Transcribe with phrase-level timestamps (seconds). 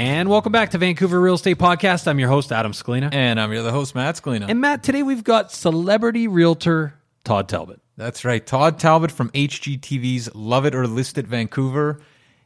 [0.00, 2.08] And welcome back to Vancouver Real Estate Podcast.
[2.08, 3.12] I'm your host, Adam Scalina.
[3.12, 4.48] And I'm your the host, Matt Scalina.
[4.48, 7.82] And Matt, today we've got celebrity realtor Todd Talbot.
[7.98, 8.44] That's right.
[8.46, 12.00] Todd Talbot from HGTV's Love It or List It Vancouver.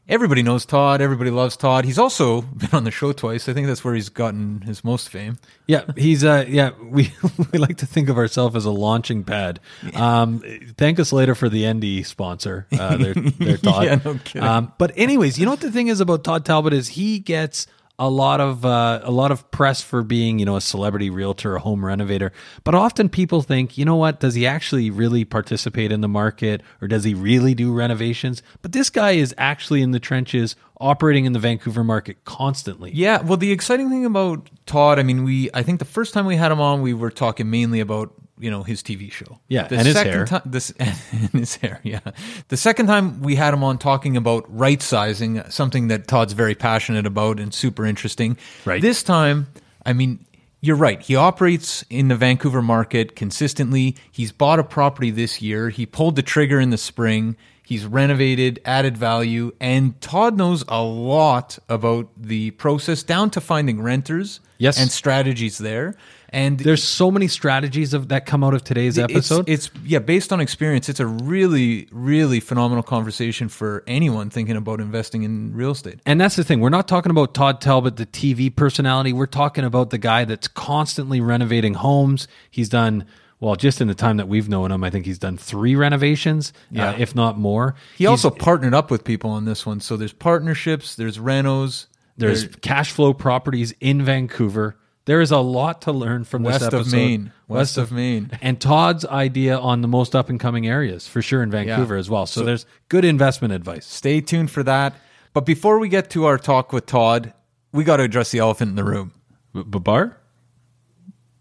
[0.06, 1.00] Everybody knows Todd.
[1.00, 1.86] Everybody loves Todd.
[1.86, 3.48] He's also been on the show twice.
[3.48, 5.38] I think that's where he's gotten his most fame.
[5.66, 7.12] Yeah, he's uh yeah, we
[7.52, 9.60] we like to think of ourselves as a launching pad.
[9.94, 10.42] Um
[10.76, 12.66] thank us later for the ND sponsor.
[12.78, 13.84] Uh their their Todd.
[13.84, 14.42] Yeah, no kidding.
[14.46, 17.66] Um but anyways, you know what the thing is about Todd Talbot is he gets
[17.98, 21.56] a lot of uh, a lot of press for being you know a celebrity realtor,
[21.56, 22.32] a home renovator,
[22.64, 26.62] but often people think you know what does he actually really participate in the market
[26.80, 28.42] or does he really do renovations?
[28.62, 32.90] But this guy is actually in the trenches, operating in the Vancouver market constantly.
[32.92, 36.26] Yeah, well, the exciting thing about Todd, I mean, we I think the first time
[36.26, 39.38] we had him on, we were talking mainly about you know his TV show.
[39.48, 40.24] Yeah, the and his second hair.
[40.26, 41.80] Ti- this and his hair.
[41.82, 42.00] Yeah,
[42.48, 46.54] the second time we had him on talking about right sizing, something that Todd's very
[46.54, 48.36] passionate about and super interesting.
[48.64, 48.82] Right.
[48.82, 49.46] This time,
[49.86, 50.24] I mean.
[50.60, 50.98] You're right.
[51.02, 53.96] He operates in the Vancouver market consistently.
[54.10, 55.68] He's bought a property this year.
[55.68, 57.36] He pulled the trigger in the spring.
[57.66, 63.82] He's renovated, added value, and Todd knows a lot about the process down to finding
[63.82, 64.80] renters Yes.
[64.80, 65.96] and strategies there.
[66.34, 69.48] And There's so many strategies of that come out of today's it's- episode.
[69.48, 70.88] It's, yeah, based on experience.
[70.88, 76.00] It's a really, really phenomenal conversation for anyone thinking about investing in real estate.
[76.04, 76.58] And that's the thing.
[76.58, 79.12] We're not talking about Todd Talbot, the TV personality.
[79.12, 82.26] We're talking about the guy that's constantly renovating homes.
[82.50, 83.06] He's done,
[83.38, 86.52] well, just in the time that we've known him, I think he's done three renovations,
[86.70, 86.90] Yeah.
[86.90, 87.76] uh, if not more.
[87.96, 89.78] He He's- also partnered up with people on this one.
[89.78, 91.86] So there's partnerships, there's renos,
[92.18, 94.76] there's there- cash flow properties in Vancouver.
[95.06, 96.92] There is a lot to learn from West this of.
[96.92, 97.30] Main.
[97.46, 98.30] West of Main.
[98.40, 102.00] And Todd's idea on the most up and coming areas for sure in Vancouver Yeah.
[102.00, 102.24] as well.
[102.26, 103.86] So, So- there's good investment advice.
[103.86, 104.94] stay tuned for that.
[105.34, 107.32] But before we get to our talk with Todd,
[107.72, 109.12] we got to address the elephant in the room.
[109.52, 110.16] Babar?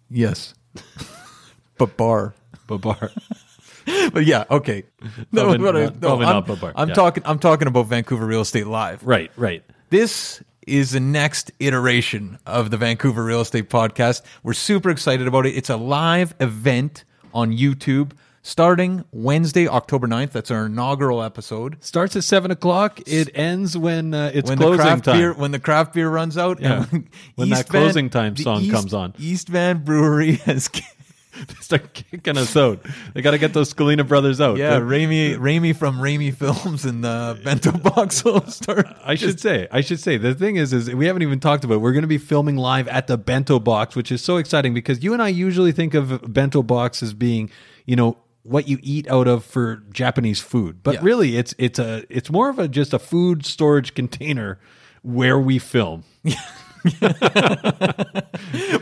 [0.10, 0.54] Yes.
[1.78, 2.34] but bar.
[2.68, 3.12] Babar.
[4.14, 4.84] But yeah, okay.
[5.34, 6.72] Probably not- probably I'm, not Babar.
[6.74, 6.94] I'm Yeah.
[6.96, 9.04] talking I'm talking about Vancouver Real Estate Live.
[9.06, 9.62] right, right.
[9.90, 14.22] This is the next iteration of the Vancouver Real Estate Podcast.
[14.44, 15.52] We're super excited about it.
[15.52, 18.12] It's a live event on YouTube
[18.42, 20.32] starting Wednesday, October 9th.
[20.32, 21.78] That's our inaugural episode.
[21.84, 23.00] Starts at seven o'clock.
[23.08, 25.18] It ends when uh, it's when the closing craft time.
[25.18, 26.60] beer when the craft beer runs out.
[26.62, 26.86] Yeah.
[27.36, 29.14] When that Van- closing time song East- comes on.
[29.18, 30.70] East Van Brewery has
[31.48, 32.86] they start kicking us out.
[33.14, 34.58] They got to get those Scalina brothers out.
[34.58, 38.88] Yeah, But Raimi, Raimi from Raimi Films and the uh, Bento Box will start.
[39.04, 41.76] I should say, I should say, the thing is, is we haven't even talked about.
[41.76, 41.80] It.
[41.80, 45.04] We're going to be filming live at the Bento Box, which is so exciting because
[45.04, 47.50] you and I usually think of Bento Box as being,
[47.86, 51.00] you know, what you eat out of for Japanese food, but Yeah.
[51.04, 54.60] really, it's it's a it's more of a just a food storage container
[55.02, 56.04] where we film.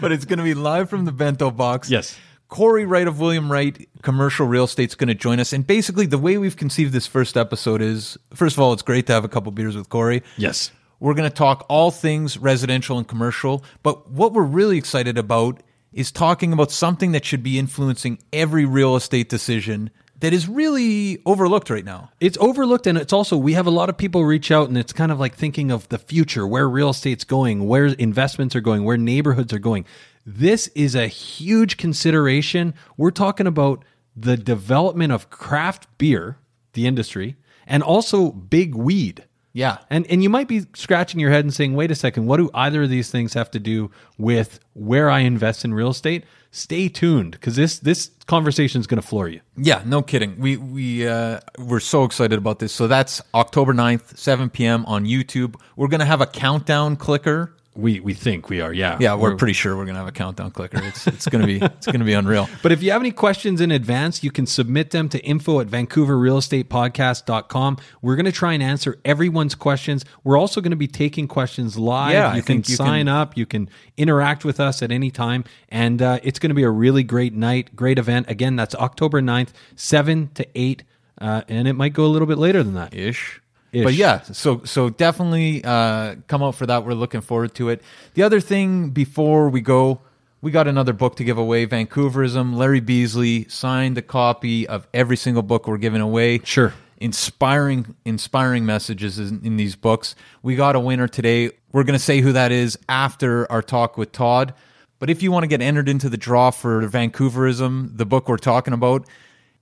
[0.02, 1.90] but it's going to be live from the Bento Box.
[1.90, 2.18] Yes.
[2.52, 5.54] Corey Wright of William Wright Commercial Real Estate's going to join us.
[5.54, 9.08] And basically, the way we've conceived this first episode is first of all, it's great
[9.08, 10.22] to have a couple beers with Corey.
[10.36, 10.70] Yes.
[11.00, 13.64] We're going to talk all things residential and commercial.
[13.84, 15.64] But what we're really excited about
[15.94, 19.90] is talking about something that should be influencing every real estate decision
[20.20, 22.12] that is really overlooked right now.
[22.20, 24.94] It's overlooked, and it's also we have a lot of people reach out, and it's
[24.94, 28.84] kind of like thinking of the future, where real estate's going, where investments are going,
[28.84, 29.86] where neighborhoods are going.
[30.26, 32.74] This is a huge consideration.
[32.98, 33.84] We're talking about
[34.16, 36.38] the development of craft beer,
[36.74, 39.26] the industry, and also big weed.
[39.54, 39.80] Yeah.
[39.90, 42.50] And and you might be scratching your head and saying, "Wait a second, what do
[42.54, 46.88] either of these things have to do with where I invest in real estate?" Stay
[46.88, 49.42] tuned because this this conversation is going to floor you.
[49.58, 50.40] Yeah, no kidding.
[50.40, 52.72] We we uh, we're so excited about this.
[52.72, 54.86] So that's October 9th, 7 p.m.
[54.86, 55.56] on YouTube.
[55.76, 57.56] We're gonna have a countdown clicker.
[57.74, 60.52] We we think we are, yeah, Yeah, we're, pretty sure we're gonna have a countdown
[60.52, 60.82] clicker.
[60.84, 62.50] It's it's gonna be it's gonna be unreal.
[62.62, 65.68] But if you have any questions in advance, you can submit them to info at
[65.68, 67.78] vancouverrealestatepodcast.com.
[68.02, 70.04] We're going to try and answer everyone's questions.
[70.24, 72.14] We're also going to be taking questions live.
[72.14, 73.38] Yeah, I you can think you sign can- up.
[73.38, 75.44] You can interact with us at any time.
[75.70, 78.30] And uh, it's going to be a really great night, great event.
[78.30, 80.84] Again, that's October 9th, 7 to 8.
[81.20, 82.94] Uh, and it might go a little bit later than that.
[82.94, 83.42] ish.
[83.74, 83.84] Ish.
[83.84, 86.86] But yeah, so so definitely uh, come out for that.
[86.86, 87.82] We're looking forward to it.
[88.16, 90.02] The other thing before we go,
[90.42, 91.66] we got another book to give away.
[91.66, 92.56] Vancouverism.
[92.56, 96.42] Larry Beasley signed a copy of every single book we're giving away.
[96.44, 96.74] Sure.
[96.98, 100.16] Inspiring, inspiring messages in, in these books.
[100.44, 101.52] We got a winner today.
[101.72, 104.54] We're going to say who that is after our talk with Todd.
[105.00, 108.38] But if you want to get entered into the draw for Vancouverism, the book we're
[108.38, 109.08] talking about,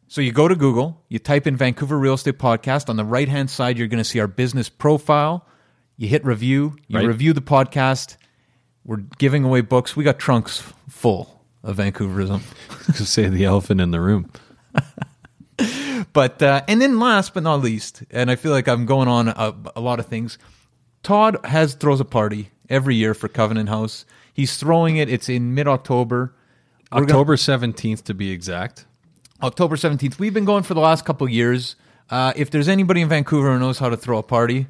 [0.10, 2.90] so you go to Google, you type in Vancouver Real Estate Podcast.
[2.90, 5.46] On the right hand side, you're going to see our business profile.
[5.96, 7.08] You hit review, you Right.
[7.08, 8.18] review the podcast.
[8.84, 9.96] We're giving away books.
[9.96, 12.42] We got trunks full of Vancouverism.
[12.94, 14.30] say the elephant in the room.
[16.14, 19.28] But uh, and then last but not least, and I feel like I'm going on
[19.28, 20.38] a, a lot of things.
[21.04, 24.06] Todd has throws a party every year for Covenant House.
[24.34, 25.10] He's throwing it.
[25.10, 26.34] It's in mid October.
[26.92, 28.86] October 17th to be exact.
[29.42, 30.20] October 17th.
[30.20, 31.76] We've been going for the last couple of years.
[32.10, 34.68] Uh, if there's anybody in Vancouver who knows how to throw a party,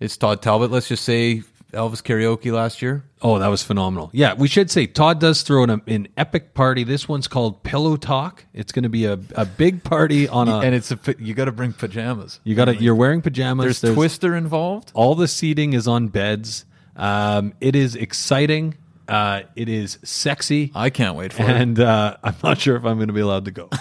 [0.00, 0.70] it's Todd Talbot.
[0.70, 1.42] Let's just say
[1.72, 3.04] Elvis karaoke last year.
[3.22, 4.10] Oh, that was phenomenal.
[4.12, 6.84] Yeah, we should say Todd does throw an, an epic party.
[6.84, 8.44] This one's called Pillow Talk.
[8.52, 10.58] It's going to be a, a big party on a.
[10.58, 12.40] and it's a you got to bring pajamas.
[12.44, 12.76] you got to.
[12.76, 13.80] You're wearing pajamas.
[13.80, 14.90] There's, Twister involved.
[14.94, 16.66] All the seating is on beds.
[16.96, 18.76] Um, it is exciting.
[19.08, 20.72] Uh, it is sexy.
[20.74, 21.50] I can't wait for it.
[21.50, 23.70] and uh, I'm not sure if I'm going to be allowed to go.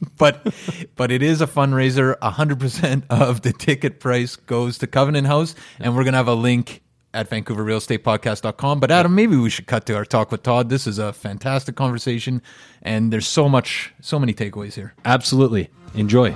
[0.16, 0.54] But
[0.96, 2.16] but it is a fundraiser.
[2.18, 6.82] 100% of the ticket price goes to Covenant House, and we're gonna have a link
[7.12, 8.80] at VancouverRealEstatePodcast.com.
[8.80, 10.68] But Adam, maybe we should cut to our talk with Todd.
[10.68, 12.42] This is a fantastic conversation,
[12.82, 14.94] and there's so much, so many takeaways here.
[15.04, 15.70] Absolutely.
[15.94, 16.34] Enjoy.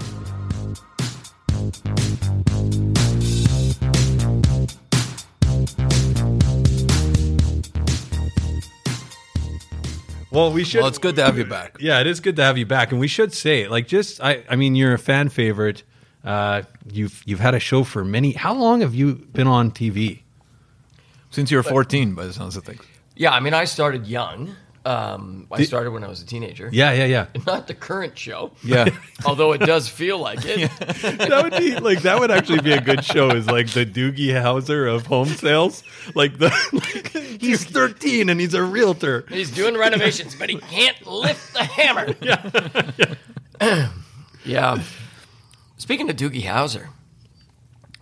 [10.31, 10.81] Well, we should.
[10.81, 11.77] Well, it's good to have you back.
[11.81, 14.45] Yeah, it is good to have you back, and we should say, like, just I,
[14.49, 15.83] I mean, you're a fan favorite.
[16.25, 18.33] Uh, you've you've had a show for many.
[18.33, 20.21] How long have you been on TV?
[21.31, 22.83] Since you were 14, by the sounds of things.
[23.15, 24.55] Yeah, I mean, I started young.
[24.89, 26.71] Um, I started when I was a teenager.
[26.73, 27.27] Yeah, yeah, yeah.
[27.47, 28.53] Not the current show.
[28.65, 28.87] Yeah.
[29.27, 30.71] Although it does feel like it.
[30.79, 33.29] that would be like that would actually be a good show.
[33.31, 35.83] Is like the Doogie Howser of home sales.
[36.15, 36.49] Like the
[37.41, 39.27] he's 13 and he's a realtor.
[39.29, 42.15] He's doing renovations, but he can't lift the hammer.
[42.23, 43.89] Yeah.
[44.45, 44.83] yeah.
[45.77, 46.87] Speaking of Doogie Howser,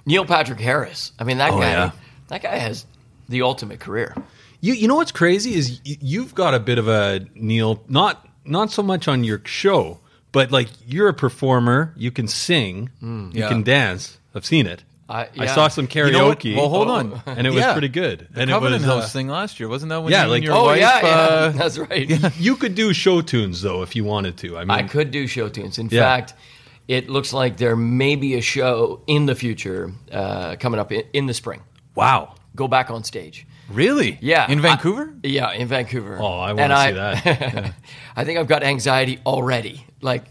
[0.04, 1.10] Neil Patrick Harris.
[1.18, 1.70] I mean, that Oh, guy.
[1.72, 1.90] yeah.
[2.28, 2.86] That guy has
[3.28, 4.14] the ultimate career.
[4.60, 8.26] You you know what's crazy is y- you've got a bit of a Neil not
[8.44, 9.98] not so much on your show,
[10.32, 11.92] but like you're a performer.
[11.96, 13.48] You can sing, you Yeah.
[13.48, 14.18] can dance.
[14.34, 14.82] I've seen it.
[15.08, 15.54] I- I yeah.
[15.54, 16.40] saw some You know what?
[16.40, 16.56] karaoke.
[16.56, 16.92] Well, hold Oh.
[16.94, 17.22] on.
[17.26, 17.72] and it was Yeah.
[17.72, 18.26] pretty good.
[18.32, 20.30] The and Covenant it was, uh, House thing last year, wasn't that when Yeah, you
[20.30, 22.36] like- and your Oh wife, yeah, yeah, uh, that's right.
[22.40, 24.56] You could do show tunes though if you wanted to.
[24.58, 25.78] I mean, I could do show tunes.
[25.78, 26.00] In Yeah.
[26.02, 26.34] fact,
[26.88, 31.02] it looks like there may be a show in the future uh, coming up in,
[31.12, 31.60] in the spring.
[31.94, 32.34] Wow.
[32.56, 33.46] go back on stage.
[33.68, 34.18] Really?
[34.20, 35.12] Yeah, In I- Vancouver?
[35.22, 36.18] yeah, in Vancouver.
[36.20, 37.74] Oh, I wanna And see that.
[38.16, 39.84] I think I've got anxiety already.
[40.00, 40.24] Like,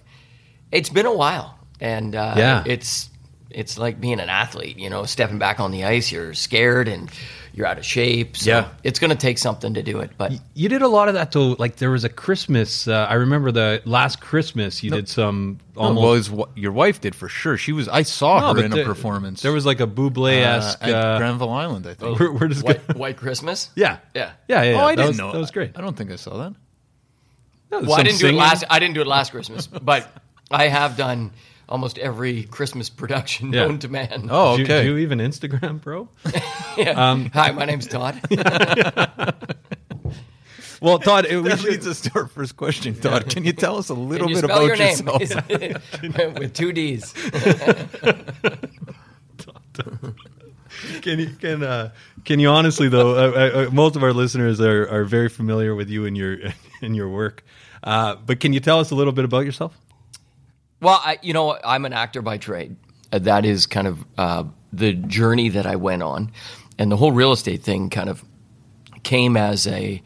[0.72, 2.64] it's been a while, and uh, Yeah.
[2.66, 3.10] it's
[3.50, 4.78] it's like being an athlete.
[4.80, 7.10] You know, stepping back on the ice, you're scared and
[7.56, 8.36] you're out of shape.
[8.36, 8.68] So Yeah.
[8.84, 10.12] it's going to take something to do it.
[10.18, 11.56] But You did a lot of that though.
[11.58, 12.86] Like there was a Christmas.
[12.88, 16.04] Uh, I remember the last Christmas you did some Oh, almost.
[16.04, 17.58] well, his, wa- your wife did for sure.
[17.58, 17.88] She was.
[17.88, 19.42] I saw No, her in the- a performance.
[19.42, 20.84] There was like a Buble uh, esque.
[20.84, 22.20] at Uh, Granville Island, I think.
[22.20, 22.74] where, where does it go?
[22.74, 23.70] White, White Christmas.
[23.76, 24.32] Yeah, Yeah.
[24.50, 24.72] yeah, yeah.
[24.72, 24.82] yeah.
[24.82, 25.32] oh, I that didn't was, know.
[25.32, 25.72] That was great.
[25.78, 26.54] I don't think I saw that.
[27.72, 28.64] That Well, I didn't do it last.
[28.70, 30.10] I didn't do it last Christmas, but
[30.52, 31.32] I have done
[31.70, 33.62] almost every Christmas production Yeah.
[33.66, 34.28] known to man.
[34.30, 34.84] Oh, Do you- okay.
[34.84, 36.08] Do you even Instagram, bro?
[36.78, 37.12] Yeah.
[37.12, 38.20] um, Hi, my name's Todd.
[40.82, 43.30] well, Todd, it, we that should- leads us to our first question, Todd.
[43.30, 45.48] Can you tell us a little you bit about your name yourself?
[46.40, 47.14] with two D's?
[51.02, 51.92] can you can uh,
[52.26, 53.16] can you honestly though?
[53.16, 56.38] Uh, uh, most of our listeners are, are very familiar with you and your
[56.82, 57.44] and your work.
[57.84, 59.78] Uh, but can you tell us a little bit about yourself?
[60.86, 62.76] Well, I, you know, I'm an actor by trade.
[63.12, 66.32] Uh, that is kind of uh, the journey that I went on,
[66.78, 68.24] and the whole real estate thing kind of
[69.02, 70.00] came as a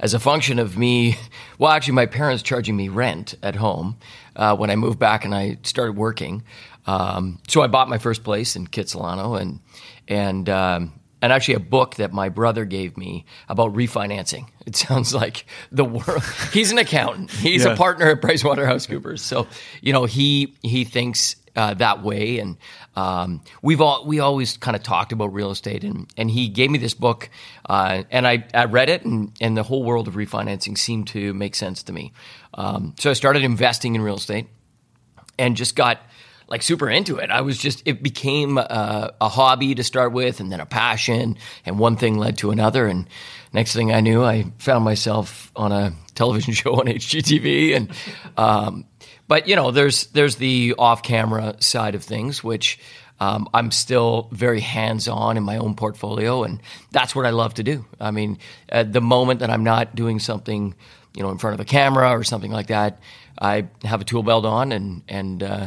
[0.00, 1.16] as a function of me.
[1.56, 3.96] Well, actually, my parents charging me rent at home
[4.34, 6.42] uh, when I moved back and I started working.
[6.84, 9.60] Um, so I bought my first place in Kitsilano, and
[10.08, 10.92] and um,
[11.24, 14.48] and actually a book that my brother gave me about refinancing.
[14.66, 16.22] It sounds like the world.
[16.52, 17.30] He's an accountant.
[17.30, 17.72] He's Yeah.
[17.72, 19.18] a partner at PricewaterhouseCoopers.
[19.20, 19.46] So
[19.82, 22.56] you know he he thinks uh, that way, and
[22.96, 26.70] um, we've all we always kind of talked about real estate, and and he gave
[26.70, 27.28] me this book,
[27.68, 31.32] uh, and I, I read it, and and the whole world of refinancing seemed to
[31.34, 32.12] make sense to me.
[32.54, 34.46] Um, so I started investing in real estate,
[35.38, 35.98] and just got
[36.54, 37.32] like super into it.
[37.32, 41.36] I was just it became a, a hobby to start with, and then a passion,
[41.66, 43.08] and one thing led to another, and
[43.52, 47.90] next thing I knew, I found myself on a television show on HGTV, and
[48.36, 48.84] um,
[49.26, 52.78] but you know, there's there's the off-camera side of things, which
[53.18, 57.64] um, I'm still very hands-on in my own portfolio, and that's what I love to
[57.64, 57.84] do.
[57.98, 60.76] I mean, at the moment that I'm not doing something,
[61.16, 63.00] you know, in front of a camera or something like that,
[63.36, 65.66] I have a tool belt on and and uh,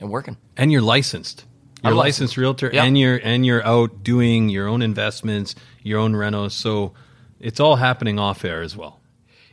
[0.00, 0.36] and working.
[0.56, 1.44] And you're licensed.
[1.82, 2.36] You're I'm a licensed licensed.
[2.36, 2.84] realtor, Yeah.
[2.84, 6.52] and you're and you're out doing your own investments, your own renos.
[6.52, 6.92] So
[7.38, 9.00] it's all happening off air as well.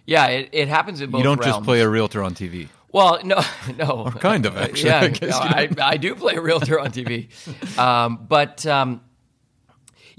[0.05, 1.19] Yeah, it, it happens in both.
[1.19, 2.67] You don't just play a realtor on TV.
[2.93, 3.41] Well, no,
[3.77, 5.37] no, or kind of, actually, Yeah, I guess, no.
[5.39, 7.27] I, I do play a realtor on TV,
[7.77, 9.01] um, but um,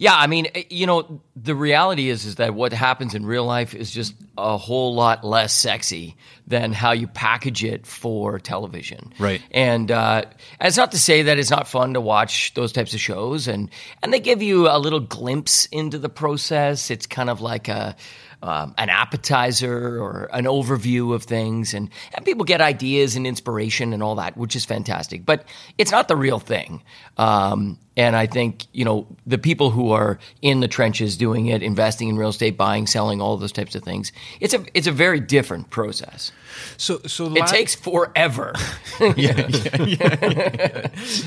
[0.00, 3.45] yeah, I mean, eh, you know, the reality is is that what happens in real
[3.45, 9.12] life is just a whole lot less sexy than how you package it for television,
[9.19, 9.43] Right.
[9.50, 10.23] And, uh,
[10.61, 13.49] and it's not to say that it's not fun to watch those types of shows,
[13.49, 16.93] and and they give you a little glimpse into the process.
[16.93, 17.97] It's kind of like a
[18.40, 23.93] um, an appetizer or an overview of things, and and people get ideas and inspiration
[23.93, 25.26] and all that, which is fantastic.
[25.26, 25.45] But
[25.76, 26.83] it's not the real thing.
[27.17, 31.62] Um, and I think you know the people who are in the trenches doing it,
[31.64, 34.12] investing in real estate, buying, selling, all those types of things.
[34.40, 36.31] It's a it's a very different process.
[36.76, 38.55] So, so It takes forever.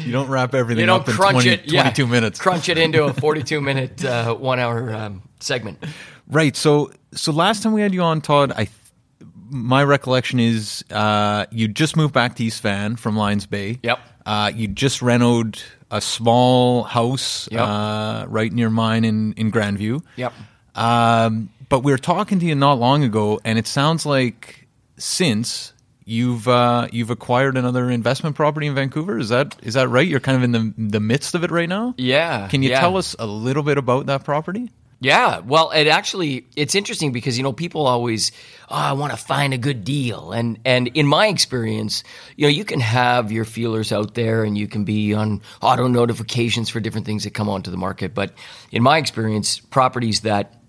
[0.02, 1.66] You don't wrap everything you don't up in crunch 20, it.
[1.66, 2.40] yeah, 22 minutes.
[2.40, 5.84] Crunch it into a forty-two minute, uh, one-hour um, segment.
[6.28, 6.56] Right.
[6.56, 8.70] So so last time we had you on, Todd, I
[9.50, 13.80] my recollection is uh, you just moved back to East Van from Lions Bay.
[13.84, 14.00] Yep.
[14.26, 15.62] Uh, you just renoed
[15.92, 17.62] a small house Yep.
[17.62, 20.02] uh, right near mine in in Grandview.
[20.16, 20.34] Yep.
[20.76, 24.68] Um, but we were talking to you not long ago, and it sounds like
[24.98, 25.74] since
[26.06, 29.18] you've uh, you've acquired another investment property in Vancouver.
[29.20, 30.08] Is that is that right?
[30.08, 31.94] You're kind of in the the midst of it right now.
[31.98, 32.48] Yeah.
[32.48, 32.80] Can you yeah.
[32.80, 34.72] tell us a little bit about that property?
[35.04, 38.32] Yeah, well, it actually it's interesting because you know people always,
[38.70, 42.04] oh, I want to find a good deal, and and in my experience,
[42.38, 45.88] you know, you can have your feelers out there, and you can be on auto
[45.88, 48.14] notifications for different things that come onto the market.
[48.14, 48.34] But
[48.72, 50.62] in my experience, properties that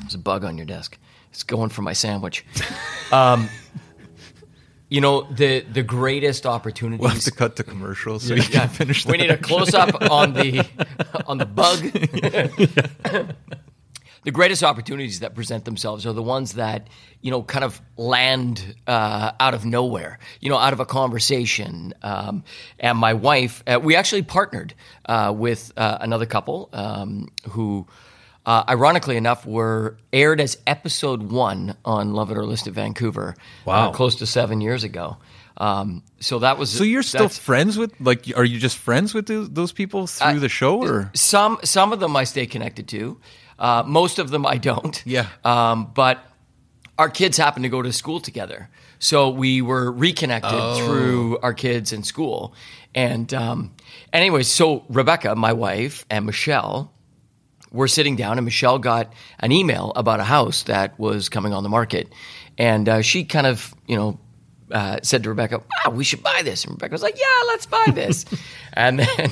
[0.00, 0.98] there's a bug on your desk,
[1.30, 2.44] it's going for my sandwich.
[3.10, 3.48] um,
[4.92, 7.00] you know, the the greatest opportunities.
[7.00, 9.06] We'll have to cut to commercials so you Yeah, can finish.
[9.06, 10.66] we need a close up on the
[11.26, 11.78] on the bug.
[14.24, 16.86] the greatest opportunities that present themselves are the ones that
[17.22, 21.94] you know kind of land uh, out of nowhere, you know, out of a conversation.
[22.02, 22.44] Um,
[22.78, 24.74] and my wife, uh, we actually partnered
[25.06, 27.86] uh, with uh, another couple um, who.
[28.44, 33.36] Uh, ironically enough, were aired as episode one on Love It or List It Vancouver.
[33.64, 33.90] Wow.
[33.90, 35.16] uh, close to seven years ago.
[35.56, 39.26] Um, so that was So you're still friends with like are you just friends with
[39.26, 43.20] those, those people through the show or some some of them I stay connected to.
[43.58, 45.00] Uh, most of them I don't.
[45.06, 45.28] Yeah.
[45.44, 46.18] Um, but
[46.98, 48.68] our kids happen to go to school together,
[48.98, 52.54] so we were reconnected through our kids in school.
[52.94, 53.74] And um,
[54.12, 56.92] anyways, so Rebecca, my wife, and Michelle
[57.72, 61.62] were sitting down, and Michelle got an email about a house that was coming on
[61.62, 62.12] the market,
[62.58, 64.18] and uh, she kind of, you know.
[64.70, 67.66] Uh, said to Rebecca, "Wow, we should buy this." And Rebecca was like, "Yeah, let's
[67.66, 68.24] buy this."
[68.72, 69.30] and then,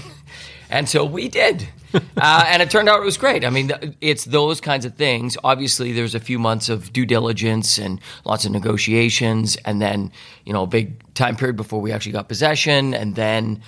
[0.68, 3.42] and so we did, uh, and it turned out it was great.
[3.42, 5.38] I mean, it's those kinds of things.
[5.42, 10.12] Obviously, there's a few months of due diligence and lots of negotiations, and then
[10.44, 13.62] you know, a big time period before we actually got possession, and then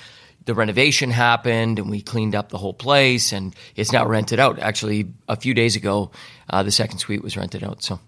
[0.44, 4.58] the renovation happened, and we cleaned up the whole place, and it's now rented out.
[4.58, 6.11] Actually, a few days ago,
[6.50, 7.82] uh, the second suite was rented out.
[7.82, 8.00] So.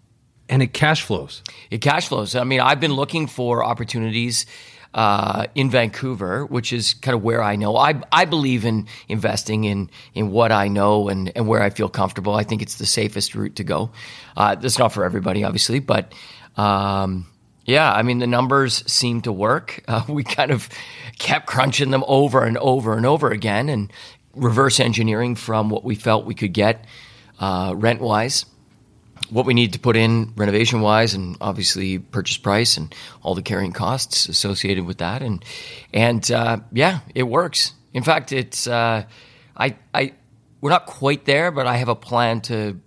[0.48, 1.42] And it cash flows.
[1.70, 2.34] It cash flows.
[2.34, 4.44] I mean, I've been looking for opportunities
[4.92, 7.76] uh, in Vancouver, which is kind of where I know.
[7.76, 11.88] I I believe in investing in in what I know and and where I feel
[11.88, 12.34] comfortable.
[12.34, 13.90] I think it's the safest route to go.
[14.36, 16.12] Uh, that's not for everybody, obviously, but.
[16.56, 17.26] Um,
[17.64, 19.82] yeah, I mean the numbers seem to work.
[19.88, 20.68] Uh, we kind of
[21.18, 23.92] kept crunching them over and over and over again, and
[24.34, 26.84] reverse engineering from what we felt we could get
[27.38, 28.46] uh, rent wise
[29.30, 33.42] what we need to put in renovation wise and obviously purchase price and all the
[33.42, 35.22] carrying costs associated with that.
[35.22, 35.44] And
[35.92, 37.72] and uh, yeah it works.
[37.92, 39.04] In fact it's uh,
[39.56, 40.12] I I
[40.60, 42.80] we're not quite there but I have a plan to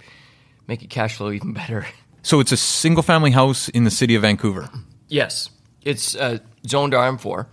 [0.68, 1.86] make it cash flow even better
[2.28, 4.70] So it's a single family house in the city of Vancouver.
[5.08, 5.50] yes
[5.84, 7.48] it's uh, zoned RM4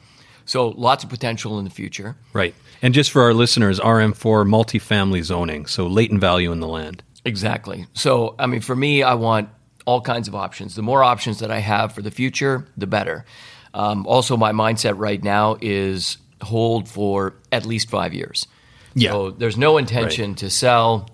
[0.45, 2.55] so lots of potential in the future Right.
[2.83, 7.03] And just for our listeners, RM4 multifamily zoning, so latent value in the land.
[7.25, 7.87] Exactly.
[7.95, 9.49] So, I mean, for me, I want
[9.87, 10.75] all kinds of options.
[10.75, 13.25] The more options that I have for the future, the better.
[13.73, 18.47] Um, also, my mindset right now is hold for at least five years.
[18.95, 19.13] Yeah.
[19.13, 21.09] So there's no intention to sell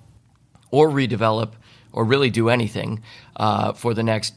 [0.72, 1.52] or redevelop
[1.92, 3.02] or really do anything
[3.40, 4.34] uh, for the next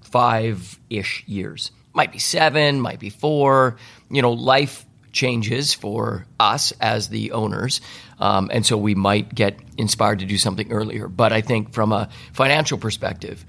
[0.00, 1.70] five ish years.
[1.94, 3.76] Might be seven, might be four.
[4.10, 7.80] You know, life changes for us as the owners.
[8.18, 11.06] Um, and so we might get inspired to do something earlier.
[11.06, 13.46] But I think from a financial perspective,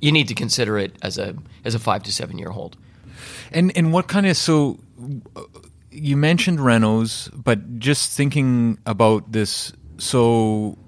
[0.00, 1.34] you need to consider it as a
[1.64, 2.76] as a five to seven year hold.
[3.50, 4.78] And and what kind of so
[5.34, 5.42] uh,
[5.90, 10.78] you mentioned renos, but just thinking about this, so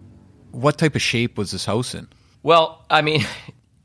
[0.52, 2.06] what type of shape was this house in?
[2.46, 3.26] Well, I mean,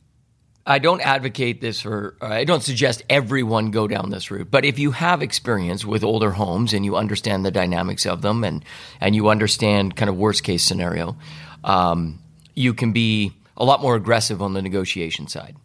[0.68, 4.52] I don't advocate this or or I don't suggest everyone go down this route.
[4.52, 8.44] But if you have experience with older homes and you understand the dynamics of them
[8.44, 8.64] and
[9.00, 11.18] and you understand kind of worst case scenario,
[11.64, 12.20] um,
[12.54, 15.56] you can be a lot more aggressive on the negotiation side.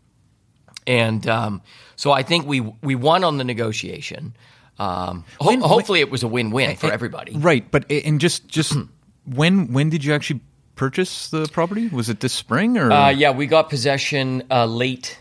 [0.86, 1.60] And um,
[1.96, 4.34] so I think we we won on the negotiation.
[4.78, 7.36] Um, ho- When- hopefully, it was a win-win for everybody.
[7.36, 8.74] Right, but and just just
[9.26, 10.40] when when did you actually
[10.76, 11.88] purchase the property?
[11.88, 12.92] Was it this spring or?
[12.92, 15.18] Uh, yeah, we got possession uh, late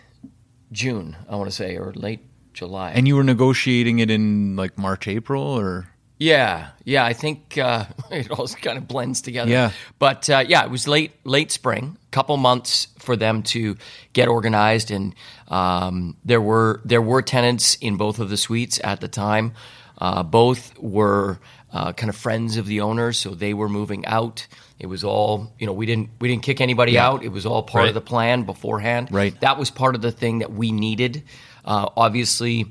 [0.72, 2.20] June, I want to say, or late
[2.54, 2.92] July.
[2.92, 7.86] and you were negotiating it in like March, April, or yeah, yeah, I think uh,
[8.12, 9.52] it all kind of blends together.
[9.52, 9.72] Yeah.
[10.00, 13.76] but uh, yeah, it was late late spring, couple months for them to
[14.14, 15.14] get organized, and
[15.50, 19.54] um, there were there were tenants in both of the suites at the time.
[19.98, 21.40] Uh, both were
[21.72, 24.48] uh, kind of friends of the owners, so they were moving out.
[24.80, 25.74] It was all you know.
[25.74, 27.24] We didn't we didn't kick anybody out.
[27.24, 27.88] It was all part Right.
[27.90, 29.08] of the plan beforehand.
[29.12, 29.40] Right.
[29.42, 31.24] That was part of the thing that we needed.
[31.64, 32.66] Uh, obviously,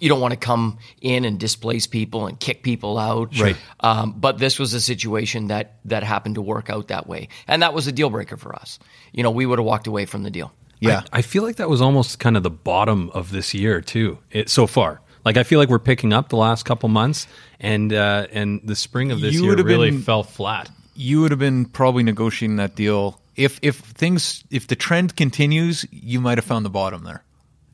[0.00, 3.38] you don't want to come in and displace people and kick people out.
[3.38, 3.56] Right.
[3.80, 7.62] Um, but this was a situation that that happened to work out that way, and
[7.62, 8.78] that was a deal breaker for us.
[9.12, 10.52] You know, we would have walked away from the deal.
[10.80, 14.18] yeah, I feel like that was almost kind of the bottom of this year too.
[14.32, 17.26] It, so far, like I feel like we're picking up the last couple months,
[17.60, 20.68] and uh, and the spring of this You year really been- fell flat.
[21.00, 25.86] You would have been probably negotiating that deal if if things if the trend continues,
[25.90, 27.22] you might have found the bottom there.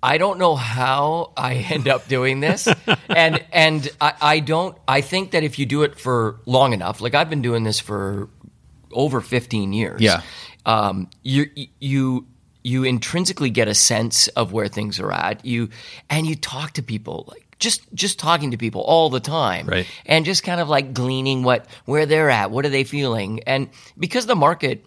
[0.03, 2.69] I don't know how I end up doing this,
[3.09, 4.77] and and I, I don't.
[4.87, 7.81] I think that if you do it for long enough, like I've been doing this
[7.81, 8.29] for
[8.93, 10.23] over fifteen years, Yeah.
[10.65, 12.27] um, you you
[12.62, 15.45] you intrinsically get a sense of where things are at.
[15.45, 15.71] You
[16.11, 19.87] and you talk to people like just just talking to people all the time, Right.
[20.05, 23.69] And just kind of like gleaning what where they're at, what are they feeling, and
[23.99, 24.85] because the market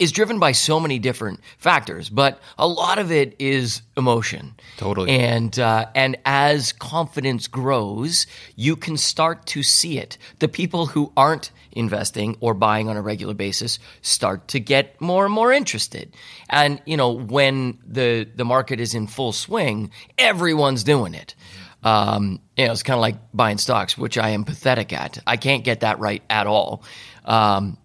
[0.00, 4.54] is driven by so many different factors, but a lot of it is emotion.
[4.78, 5.10] Totally.
[5.10, 10.16] And uh, and as confidence grows, you can start to see it.
[10.38, 15.26] The people who aren't investing or buying on a regular basis start to get more
[15.26, 16.14] and more interested.
[16.48, 21.34] And you know, when the the market is in full swing, everyone's doing it.
[21.82, 25.18] Um, you know, it's kind of like buying stocks, which I am pathetic at.
[25.26, 26.82] I can't get that right at all.
[27.24, 27.78] Um,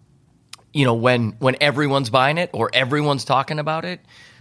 [0.72, 4.00] you know, when when everyone's buying it or everyone's talking about it,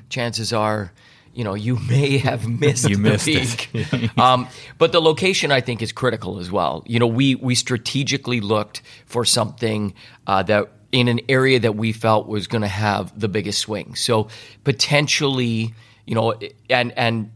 [0.09, 0.91] chances are,
[1.33, 3.67] you know, you may have missed You the missed it.
[3.71, 4.17] peak.
[4.17, 6.83] um, but the location, I think, is critical as well.
[6.85, 9.93] You know, we we strategically looked for something
[10.27, 13.95] uh, that in an area that we felt was going to have the biggest swing.
[13.95, 14.27] So
[14.65, 15.73] potentially,
[16.05, 16.33] you know,
[16.69, 17.31] and and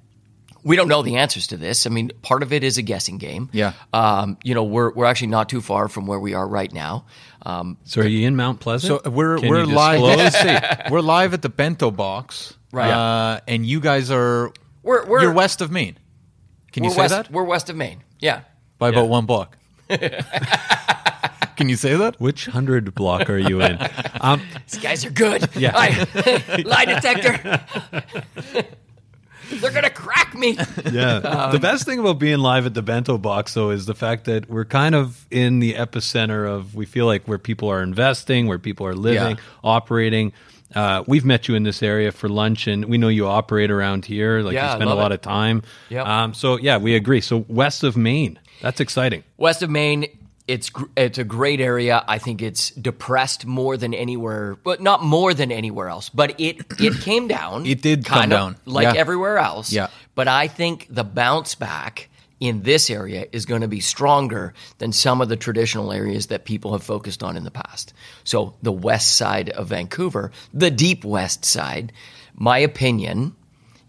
[0.70, 1.86] we don't know the answers to this.
[1.88, 3.50] I mean, part of it is a guessing game.
[3.52, 3.74] Yeah.
[3.92, 7.06] Um, you know, we're we're actually not too far from where we are right now.
[7.42, 9.04] Um, So are you in Mount Pleasant?
[9.04, 10.34] So we're Can we're you live.
[10.34, 10.58] see,
[10.92, 12.92] we're live at the Bento Box, Right.
[12.92, 14.52] Uh, and you guys are
[14.84, 15.98] We're- we're- you're west of Main.
[16.72, 18.04] Can you say west, that We're west of Main.
[18.20, 18.42] Yeah.
[18.78, 18.98] by Yeah.
[19.00, 19.58] about one block?
[21.56, 22.22] Can you say that?
[22.22, 23.78] Which hundred block are you in?
[24.22, 25.50] Um, These guys are good.
[25.56, 25.72] Yeah.
[25.76, 27.60] I- lie detector.
[29.52, 30.52] They're gonna crack me.
[30.92, 31.50] yeah.
[31.52, 34.50] the best thing about being live at the Bento Box, though, is the fact that
[34.50, 36.76] we're kind of in the epicenter of.
[36.76, 39.44] We feel like where people are investing, where people are living, Yeah.
[39.64, 40.34] operating.
[40.76, 44.06] Uh, we've met you in this area for lunch, and we know you operate around
[44.06, 44.42] here.
[44.42, 45.16] Like Yeah, you spend a lot it.
[45.16, 45.64] of time.
[45.90, 46.06] Yep.
[46.06, 47.22] Um, so yeah, we agree.
[47.22, 49.24] So west of Main, that's exciting.
[49.38, 50.06] West of Main,
[50.50, 52.04] it's it's a great area.
[52.08, 56.10] I think it's depressed more than anywhere, but not more than anywhere else.
[56.10, 57.66] But it it came down.
[57.68, 58.56] It did come down.
[58.66, 59.00] like Yeah.
[59.00, 59.72] everywhere else.
[59.72, 59.90] Yeah.
[60.16, 62.10] But I think the bounce back
[62.40, 66.46] in this area is going to be stronger than some of the traditional areas that
[66.46, 67.94] people have focused on in the past.
[68.24, 71.92] So the west side of Vancouver, the deep west side,
[72.36, 73.36] my opinion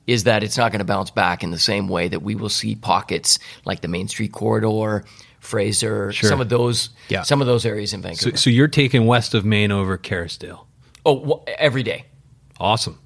[0.07, 2.49] is that it's not going to bounce back in the same way that we will
[2.49, 5.05] see pockets like the Main Street corridor,
[5.51, 7.23] Fraser, some of those, Yeah.
[7.23, 8.37] some of those areas in Vancouver.
[8.37, 10.65] so you're taking west of Main over Kerrisdale.
[11.05, 12.05] oh, wh- every day.
[12.59, 12.99] Awesome.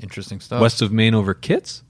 [0.00, 0.60] Interesting stuff.
[0.60, 1.82] West of Main over Kits.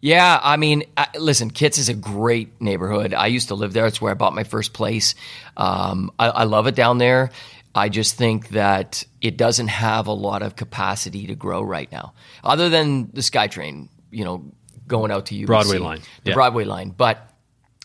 [0.00, 3.14] Yeah, I mean, uh, listen, Kits is a great neighborhood.
[3.14, 3.86] I used to live there.
[3.86, 5.14] It's where I bought my first place.
[5.56, 7.30] Um, I, I love it down there.
[7.74, 12.12] I just think that it doesn't have a lot of capacity to grow right now,
[12.44, 14.44] other than the SkyTrain, you know,
[14.86, 16.00] going out to UBC, Broadway line.
[16.24, 16.34] the Yeah.
[16.34, 16.90] Broadway line.
[16.90, 17.31] But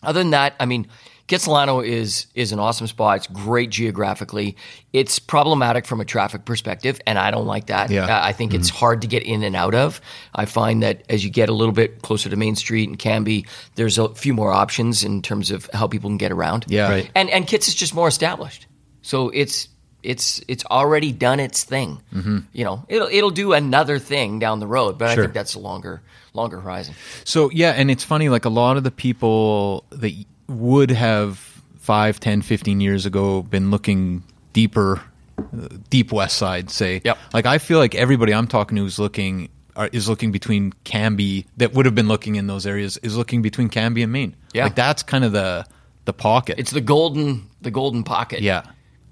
[0.02, 0.86] other than that, I mean,
[1.28, 3.18] Kitsilano is is an awesome spot.
[3.18, 4.56] It's great geographically.
[4.94, 7.90] It's problematic from a traffic perspective, and I don't like that.
[7.90, 8.20] Yeah.
[8.22, 10.00] I think it's hard to get in and out of.
[10.34, 13.46] I find that as you get a little bit closer to Main Street and Cambie,
[13.74, 16.64] there's a few more options in terms of how people can get around.
[16.66, 16.88] Yeah.
[16.88, 17.10] Right.
[17.14, 18.66] And and Kits is just more established,
[19.02, 19.68] so it's
[20.02, 22.00] it's it's already done its thing.
[22.14, 22.38] Mm-hmm.
[22.54, 25.58] You know, it'll it'll do another thing down the road, but I think that's a
[25.58, 26.00] longer
[26.34, 26.94] longer horizon.
[27.24, 28.28] So yeah, and it's funny.
[28.28, 30.12] Like a lot of the people that
[30.48, 31.38] would have
[31.78, 35.00] five, 10, 15 years ago been looking deeper,
[35.38, 37.00] uh, deep west side, say.
[37.04, 37.18] Yep.
[37.32, 41.46] Like I feel like everybody I'm talking to is looking are, is looking between Cambie
[41.56, 44.34] that would have been looking in those areas is looking between Cambie and Main.
[44.52, 44.64] Yeah.
[44.64, 45.64] Like that's kind of the
[46.04, 46.58] the pocket.
[46.58, 48.40] It's the golden the golden pocket.
[48.40, 48.62] yeah.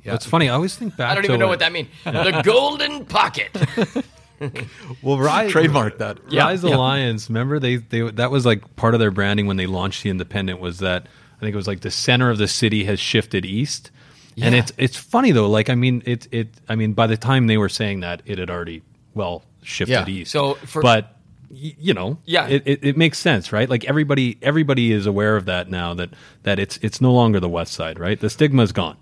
[0.05, 0.15] Yeah.
[0.15, 0.49] It's funny.
[0.49, 1.11] I always think back.
[1.11, 1.89] I don't to even know when- what that means.
[2.05, 3.51] The golden pocket.
[5.03, 6.19] Well, Rize, Trademark that.
[6.33, 6.75] Rize Yeah.
[6.75, 7.29] Alliance.
[7.29, 10.61] Remember they they that was like part of their branding when they launched the Independent
[10.61, 13.91] was that I think it was like the center of the city has shifted east.
[14.39, 15.49] And it's it's funny though.
[15.49, 18.39] Like I mean it it I mean by the time they were saying that it
[18.39, 18.83] had already
[19.15, 20.15] well shifted Yeah.
[20.15, 20.31] east.
[20.33, 21.13] So for- but
[21.49, 22.49] you know, Yeah.
[22.49, 23.71] it, it, it makes sense, right?
[23.71, 26.11] Like everybody everybody is aware of that now that
[26.43, 28.19] that it's it's no longer the west side, right?
[28.19, 28.97] The stigma's gone.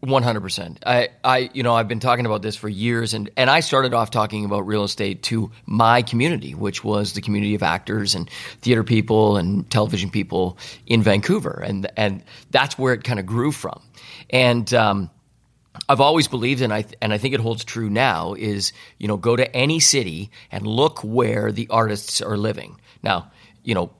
[0.00, 0.80] One hundred percent.
[0.86, 3.94] I, I, you know, I've been talking about this for years, and and I started
[3.94, 8.30] off talking about real estate to my community, which was the community of actors and
[8.62, 10.56] theater people and television people
[10.86, 13.82] in Vancouver, and and that's where it kind of grew from,
[14.30, 14.72] and.
[14.72, 15.10] Um,
[15.88, 18.34] I've always believed, and I and I think it holds true now.
[18.34, 22.80] Is you know go to any city and look where the artists are living.
[23.02, 23.30] Now,
[23.62, 23.92] you know,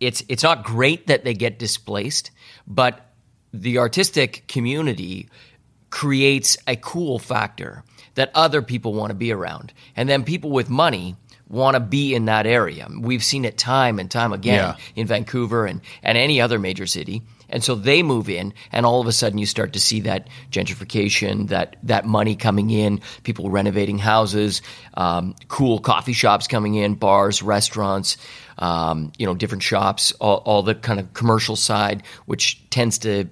[0.00, 2.30] it's it's not great that they get displaced,
[2.66, 3.13] but
[3.62, 5.28] the artistic community
[5.90, 10.68] creates a cool factor that other people want to be around, and then people with
[10.68, 11.16] money
[11.48, 12.88] want to be in that area.
[12.90, 14.76] We've seen it time and time again Yeah.
[14.96, 17.22] in Vancouver and, and any other major city.
[17.50, 20.28] And so they move in, and all of a sudden you start to see that
[20.50, 24.62] gentrification, that that money coming in, people renovating houses,
[24.94, 28.16] um, cool coffee shops coming in, bars, restaurants,
[28.58, 33.28] um, you know, different shops, all, all the kind of commercial side, which tends to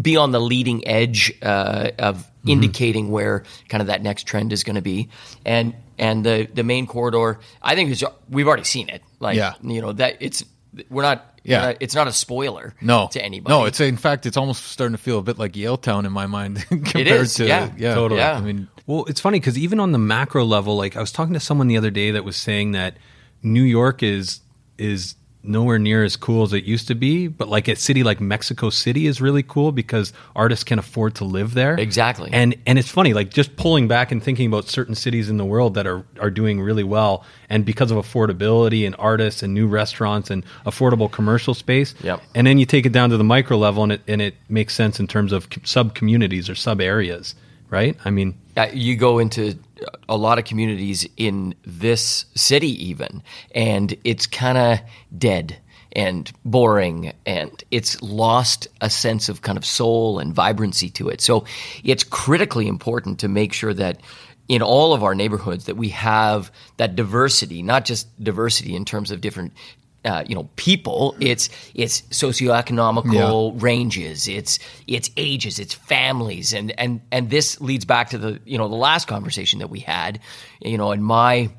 [0.00, 4.62] be on the leading edge uh, of indicating where kind of that next trend is
[4.64, 5.08] going to be.
[5.44, 9.02] And and the the main corridor, I think is we've already seen it.
[9.20, 9.54] Like Yeah.
[9.62, 10.44] you know that it's
[10.90, 11.32] we're not.
[11.42, 11.60] Yeah.
[11.60, 12.74] we're not- it's not a spoiler.
[12.80, 13.54] No, to anybody.
[13.54, 16.26] No, it's in fact, it's almost starting to feel a bit like Yaletown in my
[16.26, 17.70] mind compared is, to yeah.
[17.78, 18.20] yeah, Totally.
[18.20, 18.32] Yeah.
[18.36, 21.34] I mean, Well, it's funny because even on the macro level, like I was talking
[21.34, 22.96] to someone the other day that was saying that
[23.44, 24.40] New York is
[24.76, 25.14] is
[25.46, 28.70] nowhere near as cool as it used to be, but like a city like Mexico
[28.70, 31.78] City is really cool because artists can afford to live there.
[31.78, 32.30] Exactly.
[32.32, 35.44] And and it's funny, like just pulling back and thinking about certain cities in the
[35.44, 39.66] world that are are doing really well, and because of affordability and artists and new
[39.66, 41.94] restaurants and affordable commercial space.
[42.02, 42.22] Yep.
[42.34, 44.74] And then you take it down to the micro level, and it and it makes
[44.74, 47.34] sense in terms of sub communities or sub areas,
[47.70, 47.96] right?
[48.04, 48.38] I mean,
[48.72, 49.58] you go into
[50.08, 53.22] a lot of communities in this city even
[53.54, 54.78] and it's kind of
[55.18, 55.56] dead
[55.96, 61.22] and boring and it's lost a sense of kind of soul and vibrancy to it.
[61.22, 61.46] So
[61.82, 64.00] it's critically important to make sure that
[64.46, 69.10] in all of our neighborhoods that we have that diversity not just diversity in terms
[69.10, 69.52] of different
[70.06, 77.00] uh, you know people it's it's socioeconomical ranges it's it's ages it's families and and
[77.10, 80.20] and this leads back to the you know the last conversation that we had
[80.60, 81.50] you know and my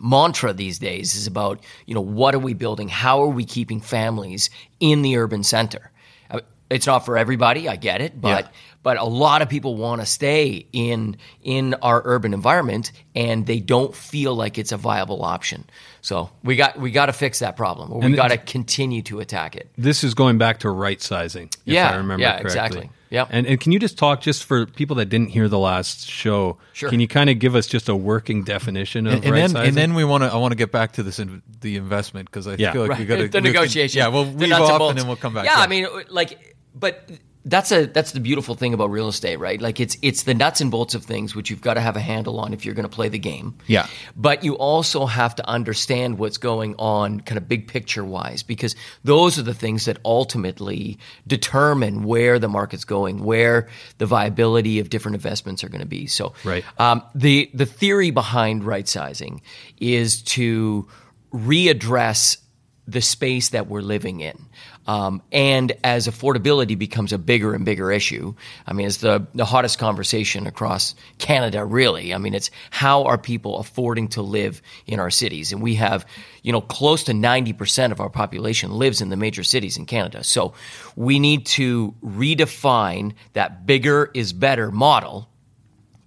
[0.00, 2.88] mantra these days is about you know what are we building?
[2.88, 5.90] How are we keeping families in the urban center?
[6.30, 8.50] Uh, it's not for everybody i get it but Yeah.
[8.88, 13.60] But a lot of people want to stay in in our urban environment and they
[13.60, 15.60] don't feel like it's a viable option
[16.00, 19.20] so we got we got to fix that problem or we got to continue to
[19.20, 21.48] attack it this is going back to right sizing.
[21.66, 22.46] If Yeah, I remember yeah, correctly.
[22.48, 22.90] exactly.
[23.10, 23.28] Yep.
[23.30, 26.58] And and can you just talk just for people that didn't hear the last show?
[26.74, 26.90] Sure.
[26.90, 29.50] Can you kind of give us just a working definition of and, and right then
[29.50, 29.68] sizing?
[29.68, 32.30] and then we want to I want to get back to this in, the investment
[32.30, 32.72] because I Yeah.
[32.72, 33.98] feel like we got to the negotiation.
[33.98, 34.96] Yeah, we'll the weave nuts off and bolts.
[34.98, 35.46] then we'll come back.
[35.46, 37.10] Yeah, I mean, like, but
[37.48, 39.60] that's a that's the beautiful thing about real estate, right?
[39.60, 42.00] Like, it's it's the nuts and bolts of things which you've got to have a
[42.00, 43.56] handle on if you're going to play the game.
[43.66, 43.86] Yeah.
[44.14, 48.76] But you also have to understand what's going on, kind of big picture wise, because
[49.02, 54.90] those are the things that ultimately determine where the market's going, where the viability of
[54.90, 56.06] different investments are going to be.
[56.06, 56.64] So, Right.
[56.78, 59.40] um, the the theory behind right sizing
[59.80, 60.86] is to
[61.32, 62.38] readdress
[62.86, 64.46] the space that we're living in.
[64.88, 68.34] Um, and as affordability becomes a bigger and bigger issue,
[68.66, 72.14] I mean, it's the, the hottest conversation across Canada, really.
[72.14, 75.52] I mean, it's how are people affording to live in our cities?
[75.52, 76.06] And we have,
[76.42, 80.24] you know, close to 90% of our population lives in the major cities in Canada.
[80.24, 80.54] So
[80.96, 85.28] we need to redefine that bigger is better model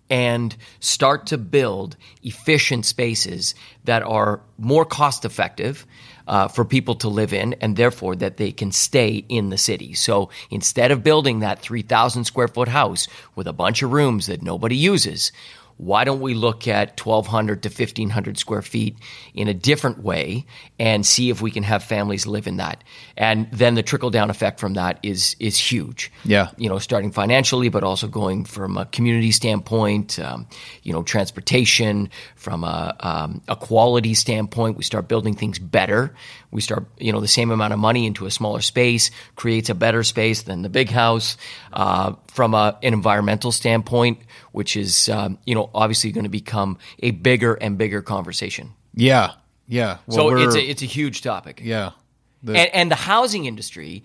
[0.10, 5.86] and start to build efficient spaces that are more cost effective
[6.28, 9.94] uh, for people to live in and therefore that they can stay in the city.
[9.94, 14.42] So instead of building that 3,000 square foot house with a bunch of rooms that
[14.42, 15.32] nobody uses,
[15.82, 18.96] why don't we look at 1,200 to 1,500 square feet
[19.34, 20.46] in a different way
[20.78, 22.84] and see if we can have families live in that?
[23.18, 26.12] And then the trickle down effect from that is is huge.
[26.24, 26.52] Yeah.
[26.56, 30.46] you know, starting financially, but also going from a community standpoint, um,
[30.84, 34.78] you know, transportation, from a, um, a quality standpoint.
[34.78, 36.14] We start building things better.
[36.52, 39.74] We start, you know, the same amount of money into a smaller space creates a
[39.76, 41.38] better space than the big house.
[41.72, 44.20] Uh, from a, an environmental standpoint,
[44.52, 48.72] which is, um, you know, obviously going to become a bigger and bigger conversation.
[48.94, 49.32] yeah,
[49.68, 50.00] yeah.
[50.08, 51.62] Well, So it's a, it's a huge topic.
[51.64, 51.92] yeah.
[52.44, 54.04] The- and, and the housing industry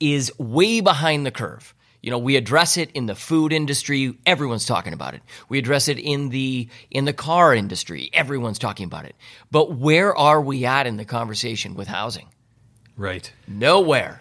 [0.00, 1.73] is way behind the curve.
[2.04, 4.14] You know, we address it in the food industry.
[4.26, 5.22] Everyone's talking about it.
[5.48, 8.10] We address it in the in the car industry.
[8.12, 9.16] Everyone's talking about it.
[9.50, 12.28] But where are we at in the conversation with housing?
[12.98, 13.32] right.
[13.48, 14.20] Nowhere,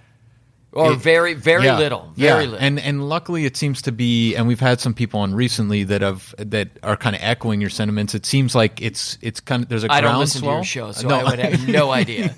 [0.71, 2.13] or very very yeah, little.
[2.15, 2.51] Very yeah.
[2.51, 2.65] little.
[2.65, 6.01] And and luckily it seems to be and we've had some people on recently that
[6.01, 8.15] have that are kind of echoing your sentiments.
[8.15, 10.85] It seems like it's it's kind of there's a I don't listen to groundswell.
[10.87, 12.33] your show, so No, I would have no idea.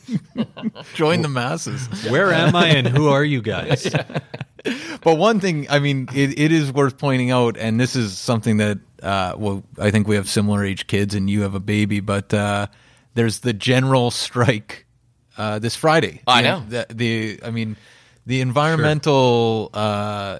[0.96, 1.88] join the masses.
[2.10, 3.88] Where am I and who are you guys?
[5.02, 8.58] But one thing, I mean, it, it is worth pointing out, and this is something
[8.58, 12.00] that, uh, well, I think we have similar age kids, and you have a baby,
[12.00, 12.68] but uh,
[13.14, 14.86] there's the general strike
[15.38, 16.22] uh, this Friday.
[16.28, 16.64] I The- know.
[16.68, 17.78] The, the I mean,
[18.26, 20.40] the environmental uh,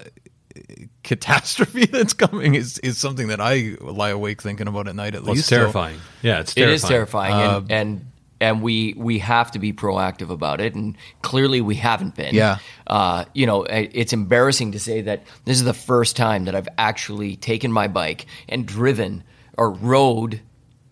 [1.02, 5.14] catastrophe that's coming is, is something that I lie awake thinking about at night.
[5.14, 5.98] At Well, least it's So- terrifying.
[6.22, 6.74] Yeah, it's It terrifying.
[6.74, 8.06] is terrifying, and, and
[8.40, 10.74] and we we have to be proactive about it.
[10.74, 12.34] And clearly, we haven't been.
[12.34, 12.58] Yeah.
[12.86, 16.68] Uh, you know, it's embarrassing to say that this is the first time that I've
[16.78, 19.24] actually taken my bike and driven
[19.56, 20.40] or rode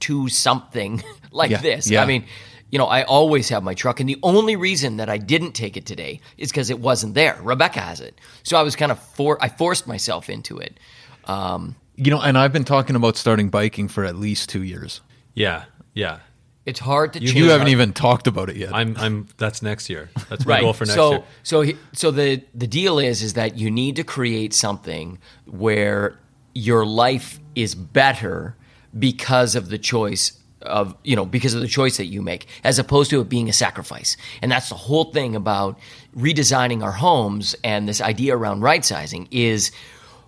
[0.00, 1.90] to something like Yeah, this.
[1.90, 2.02] yeah.
[2.02, 2.24] I mean,
[2.70, 4.00] you know, I always have my truck.
[4.00, 7.38] And the only reason that I didn't take it today is because it wasn't there.
[7.42, 8.18] Rebecca has it.
[8.42, 10.78] So I was kind of for, I forced myself into it.
[11.26, 15.00] Um, You know, and I've been talking about starting biking for at least two years.
[15.35, 16.18] Yeah, yeah.
[16.66, 17.35] It's hard to change.
[17.35, 18.74] You haven't even talked about it yet.
[18.74, 20.11] I'm I'm that's next year.
[20.29, 20.61] That's my right.
[20.62, 21.24] goal for next so, year.
[21.42, 26.18] So, he- so the the deal is is that you need to create something where
[26.55, 28.57] your life is better
[28.98, 32.79] because of the choice of you know because of the choice that you make as
[32.79, 35.79] opposed to it being a sacrifice and that's the whole thing about
[36.16, 39.70] redesigning our homes and this idea around right sizing is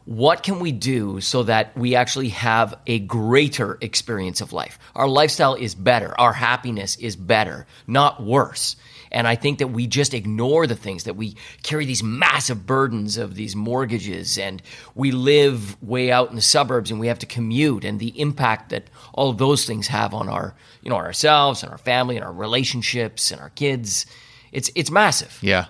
[0.07, 4.79] what can we do so that we actually have a greater experience of life?
[4.95, 6.19] Our lifestyle is better.
[6.19, 8.77] Our happiness is better, not worse.
[9.11, 13.17] And I think that we just ignore the things that we carry these massive burdens
[13.17, 14.63] of these mortgages and
[14.95, 18.71] we live way out in the suburbs and we have to commute and the impact
[18.71, 22.25] that all of those things have on our, you know, ourselves and our family and
[22.25, 24.07] our relationships and our kids.
[24.53, 25.37] It's it's massive.
[25.43, 25.67] yeah.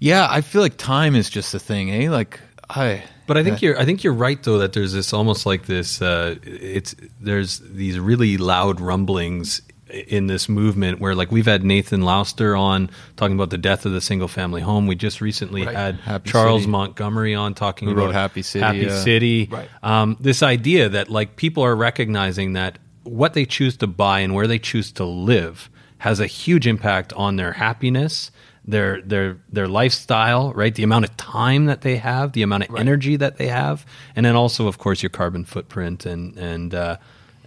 [0.00, 2.10] Yeah, I feel like time is just a thing, eh?
[2.10, 2.38] Like
[2.70, 5.66] I But I think you're I think you're right though that there's this almost like
[5.66, 11.64] this uh, it's there's these really loud rumblings in this movement where like we've had
[11.64, 14.86] Nathan Lauster on talking about the death of the single family home.
[14.86, 15.74] We just recently Right.
[15.74, 16.70] had Happy Charles City.
[16.72, 19.02] Montgomery on talking Who about Happy City, Happy yeah.
[19.02, 19.48] City.
[19.50, 19.68] Right.
[19.82, 24.34] Um, this idea that like people are recognizing that what they choose to buy and
[24.34, 28.30] where they choose to live has a huge impact on their happiness,
[28.68, 30.74] their their their lifestyle, right?
[30.74, 34.24] The amount of time that they have, the amount of energy that they have, and
[34.26, 36.98] then also, of course, your carbon footprint and and uh,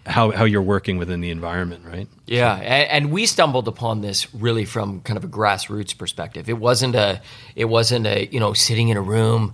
[0.08, 2.08] how how you're working within the environment, right?
[2.26, 6.50] Yeah, and, and we stumbled upon this really from kind of a grassroots perspective.
[6.50, 7.22] It wasn't a,
[7.56, 9.54] it wasn't a, you know, sitting in a room,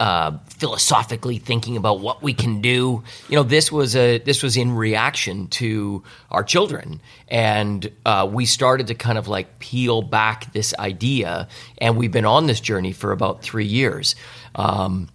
[0.00, 3.02] uh, philosophically thinking about what we can do.
[3.28, 8.44] You know, this was a, this was in reaction to our children, and uh, we
[8.46, 12.92] started to kind of like peel back this idea, and we've been on this journey
[12.92, 14.14] for about three years.
[14.54, 15.08] Um,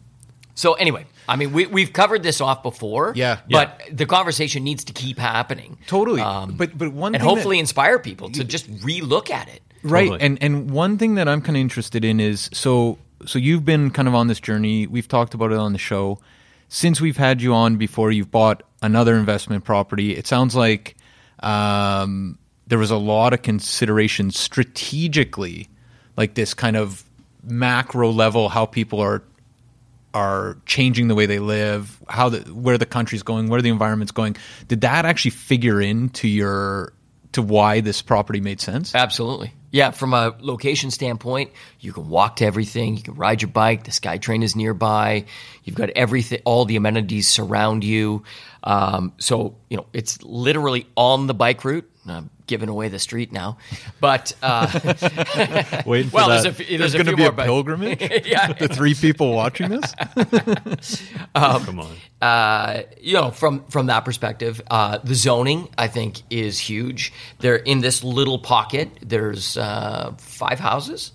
[0.56, 3.40] so anyway, I mean, we, we've covered this off before, Yeah.
[3.50, 5.78] but the conversation needs to keep happening.
[5.88, 6.22] Totally.
[6.22, 9.62] Um, but but one and thing that- hopefully inspire people to just relook at it.
[9.84, 10.22] right Totally.
[10.22, 13.92] and and one thing that i'm kind of interested in is so so you've been
[13.92, 16.20] kind of on this journey we've talked about it on the show
[16.70, 20.96] since we've had you on before you've bought another investment property it sounds like
[21.42, 25.70] um, there was a lot of consideration strategically
[26.18, 27.04] like this kind of
[27.44, 29.24] macro level how people are
[30.14, 34.12] are changing the way they live, how the where the country's going, where the environment's
[34.12, 34.36] going.
[34.68, 36.94] Did that actually figure into your
[37.34, 38.94] to why this property made sense?
[38.94, 39.54] Absolutely.
[39.72, 42.98] Yeah, from a location standpoint, you can walk to everything.
[42.98, 43.86] You can ride your bike.
[43.86, 45.26] The SkyTrain is nearby.
[45.64, 48.24] You've got everything, all the amenities surround you.
[48.64, 51.90] Um, so you know it's literally on the bike route.
[52.08, 53.58] I'm giving away the street now,
[54.00, 54.68] but uh,
[55.86, 56.44] Waiting for well, that.
[56.44, 58.02] there's a, There's there's going to be more, a pilgrimage.
[58.26, 59.94] yeah, the three people watching this.
[61.36, 61.96] Come on.
[62.22, 67.14] uh, you know, from from that perspective, uh, the zoning I think is huge.
[67.40, 68.90] They're in this little pocket.
[69.02, 71.12] There's uh, five houses.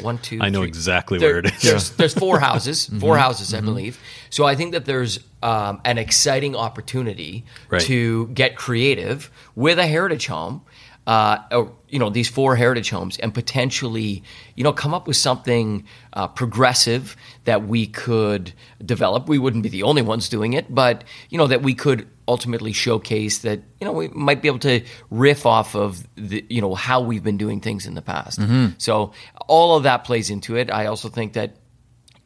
[0.00, 0.38] One, two.
[0.40, 0.68] I know three.
[0.68, 1.62] exactly There- where it is.
[1.62, 3.20] There's, there's four houses, 4 Mm-hmm.
[3.22, 3.98] houses, I believe.
[4.30, 7.80] So I think that there's um, an exciting opportunity Right.
[7.82, 10.62] to get creative with a heritage home.
[11.08, 14.22] Uh, or, you know these four heritage homes and potentially
[14.56, 18.52] you know come up with something uh, progressive that we could
[18.84, 19.26] develop.
[19.26, 22.72] We wouldn't be the only ones doing it but you know that we could ultimately
[22.72, 26.74] showcase that you know we might be able to riff off of the you know
[26.74, 28.38] how we've been doing things in the past.
[28.76, 29.12] So
[29.46, 30.70] all of that plays into it.
[30.70, 31.56] I also think that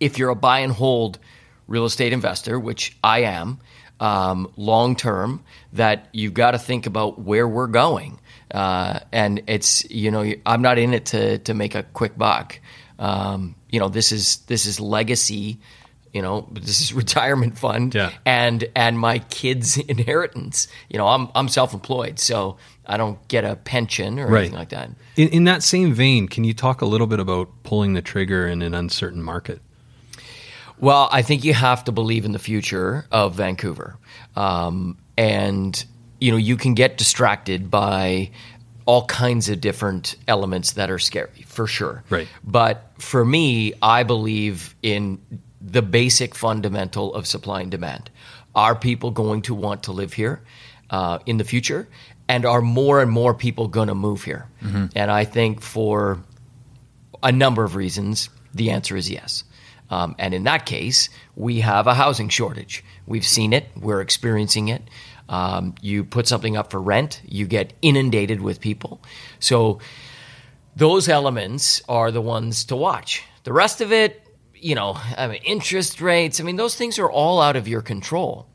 [0.00, 1.20] if you're a buy and hold
[1.68, 3.60] real estate investor, which I am,
[4.00, 8.18] um, long term, that you've got to think about where we're going.
[8.52, 12.60] Uh, and it's you know I'm not in it to to make a quick buck.
[12.98, 15.58] Um, you know this is this is legacy.
[16.12, 18.10] You know this is retirement fund Yeah.
[18.26, 20.68] and and my kids' inheritance.
[20.90, 24.40] You know I'm I'm self employed, so I don't get a pension or Right.
[24.40, 24.90] anything like that.
[25.16, 28.46] In, in that same vein, can you talk a little bit about pulling the trigger
[28.46, 29.60] in an uncertain market?
[30.78, 33.96] Well, I think you have to believe in the future of Vancouver,
[34.36, 35.82] um, and
[36.22, 38.30] you know you can get distracted by
[38.86, 42.02] all kinds of different elements that are scary for sure.
[42.10, 42.28] Right.
[42.44, 45.20] But for me, I believe in
[45.60, 48.10] the basic fundamental of supply and demand.
[48.54, 50.42] Are people going to want to live here
[50.90, 51.88] uh, in the future?
[52.28, 54.48] And are more and more people going to move here?
[54.96, 56.18] And I think for
[57.22, 59.44] a number of reasons, the answer is yes.
[59.90, 62.82] Um, and in that case, we have a housing shortage.
[63.06, 64.82] We've seen it, we're experiencing it.
[65.28, 69.00] Um, you put something up for rent, you get inundated with people.
[69.38, 69.80] So
[70.76, 73.22] those elements are the ones to watch.
[73.44, 77.10] The rest of it, you know, I mean, interest rates, I mean, those things are
[77.10, 78.46] all out of your control.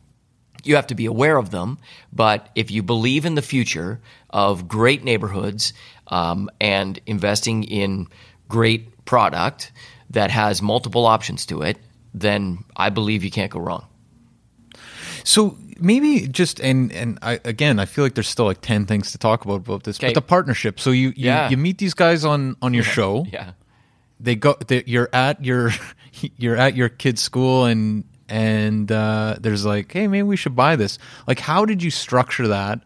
[0.63, 1.77] You have to be aware of them,
[2.11, 5.73] but if you believe in the future of great neighborhoods
[6.07, 8.07] um, and investing in
[8.47, 9.71] great product
[10.09, 11.77] that has multiple options to it,
[12.13, 13.85] then I believe you can't go wrong.
[15.23, 19.11] So maybe just and and I again I feel like there's still like ten things
[19.11, 19.97] to talk about about this.
[19.97, 20.07] Okay.
[20.07, 20.79] But the partnership.
[20.79, 21.49] So you you, Yeah.
[21.49, 23.25] you meet these guys on on your show.
[23.31, 23.51] Yeah.
[24.19, 24.55] They go.
[24.67, 25.71] They, you're at your
[26.37, 30.75] you're at your kid's school and and uh, there's like, hey, maybe we should buy
[30.75, 30.99] this.
[31.27, 32.81] Like, how did you structure that?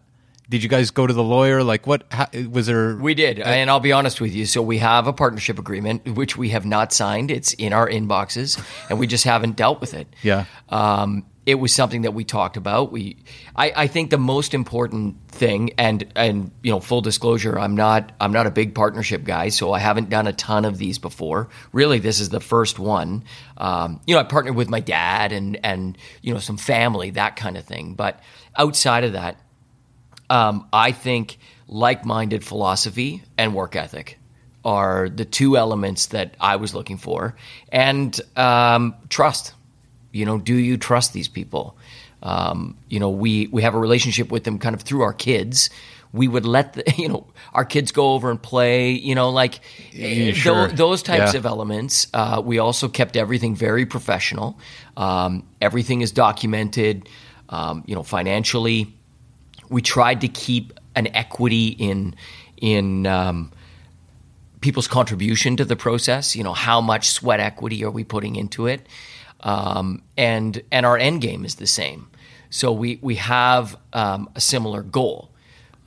[0.50, 1.64] Did you guys go to the lawyer?
[1.64, 2.98] Like, what how, was there?
[2.98, 4.46] We did, and I'll be honest with you.
[4.46, 7.32] So we have a partnership agreement, which we have not signed.
[7.32, 10.14] It's in our inboxes, and we just haven't dealt with it.
[10.22, 10.44] Yeah.
[10.68, 12.92] Um, it was something that we talked about.
[12.92, 13.18] We,
[13.56, 18.12] I, I think the most important thing, and and you know, full disclosure, I'm not
[18.20, 21.50] I'm not a big partnership guy, so I haven't done a ton of these before.
[21.74, 23.24] Really, this is the first one.
[23.58, 27.36] Um, you know, I partnered with my dad and and you know some family, that
[27.38, 27.96] kind of thing.
[27.96, 28.20] But
[28.56, 29.40] outside of that,
[30.30, 34.20] um, I think like-minded philosophy and work ethic
[34.64, 37.36] are the two elements that I was looking for,
[37.72, 39.56] and um, trust.
[40.12, 41.78] You know, do you trust these people?
[42.24, 45.70] Um, you know, we we have a relationship with them kind of through our kids.
[46.14, 48.92] We would let the, you know our kids go over and play.
[48.92, 49.62] You know, like
[49.96, 50.68] eh, sure.
[50.68, 51.40] tho- those types Yeah.
[51.40, 52.08] of elements.
[52.14, 54.60] Uh, we also kept everything very professional.
[54.98, 57.08] Um, everything is documented.
[57.50, 58.94] Um, you know, financially
[59.70, 62.16] we tried to keep an equity in
[62.58, 63.52] in um,
[64.60, 66.36] people's contribution to the process.
[66.36, 68.86] You know, how much sweat equity are we putting into it?
[69.42, 72.08] Um, and and our end game is the same.
[72.50, 75.30] So we we have um, a similar goal.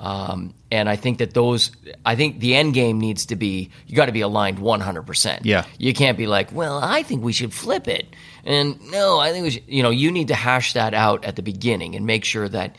[0.00, 1.70] Um, and I think that those,
[2.04, 5.40] I think the end game needs to be, you got to be aligned 100%.
[5.44, 5.64] Yeah.
[5.78, 8.06] You can't be like, well, I think we should flip it.
[8.44, 11.36] And no, I think we should, you know, you need to hash that out at
[11.36, 12.76] the beginning and make sure that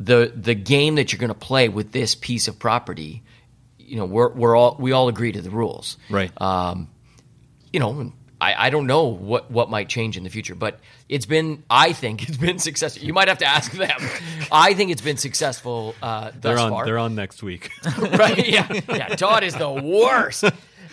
[0.00, 3.22] the the game that you're going to play with this piece of property,
[3.78, 6.32] you know, we're we're all we all agree to the rules, Right.
[6.40, 6.88] Um,
[7.72, 11.26] you know, I, I don't know what what might change in the future, but it's
[11.26, 13.06] been I think it's been successful.
[13.06, 13.98] You might have to ask them.
[14.50, 16.70] I think it's been successful uh, thus They're on.
[16.70, 16.84] far.
[16.84, 17.70] They're on next week.
[17.98, 18.46] right?
[18.48, 19.08] Yeah, yeah.
[19.08, 20.44] Todd is the worst.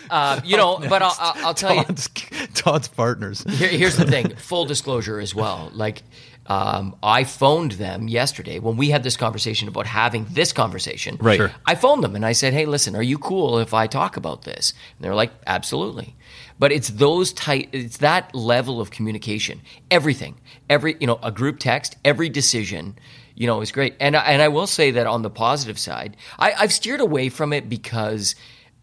[0.09, 1.83] Uh, you know, but I'll, I'll, I'll tell you.
[1.83, 2.09] Todd's,
[2.53, 3.43] Todd's partners.
[3.43, 5.71] Here, here's the thing full disclosure as well.
[5.73, 6.03] Like,
[6.47, 11.17] um, I phoned them yesterday when we had this conversation about having this conversation.
[11.21, 11.37] Right.
[11.37, 11.51] Sure.
[11.65, 14.43] I phoned them and I said, hey, listen, are you cool if I talk about
[14.43, 14.73] this?
[14.97, 16.15] And they're like, absolutely.
[16.61, 19.61] But it's those tight, it's that level of communication.
[19.89, 20.39] Everything,
[20.69, 22.99] every, you know, a group text, every decision,
[23.33, 23.95] you know, is great.
[23.99, 27.29] And, I- and I will say that on the positive side, I, I've steered away
[27.29, 28.35] from it because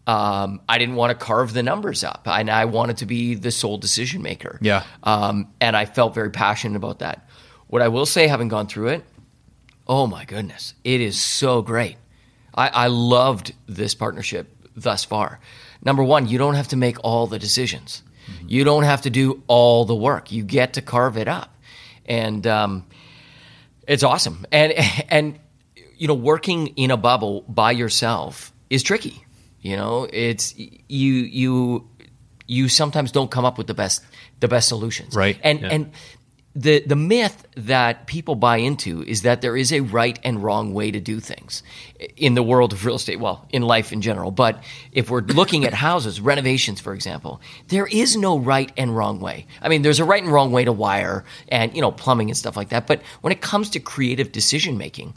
[0.07, 3.49] um, I didn't want to carve the numbers up, and I wanted to be the
[3.51, 4.59] sole decision maker.
[4.61, 4.83] Yeah.
[5.03, 7.29] Um, and I felt very passionate about that.
[7.67, 9.05] What I will say, having gone through it,
[9.87, 11.95] oh my goodness, it is so great.
[12.53, 15.39] I, I loved this partnership thus far.
[15.83, 18.03] Number one, you don't have to make all the decisions.
[18.47, 20.31] You don't have to do all the work.
[20.31, 21.55] You get to carve it up,
[22.05, 22.85] and um,
[23.87, 24.45] it's awesome.
[24.51, 24.73] And
[25.09, 25.39] and
[25.97, 29.25] you know, working in a bubble by yourself is tricky.
[29.61, 31.87] You know, it's you you
[32.45, 34.03] you sometimes don't come up with the best
[34.39, 35.15] the best solutions.
[35.15, 35.39] Right.
[35.43, 35.67] And Yeah.
[35.69, 35.91] and
[36.59, 40.73] the the myth that people buy into is that there is a right and wrong
[40.73, 41.63] way to do things
[42.17, 45.63] in the world of real estate well in life in general but if we're looking
[45.63, 47.39] at houses renovations for example
[47.69, 50.65] there is no right and wrong way i mean there's a right and wrong way
[50.65, 53.79] to wire and you know plumbing and stuff like that but when it comes to
[53.79, 55.13] creative decision making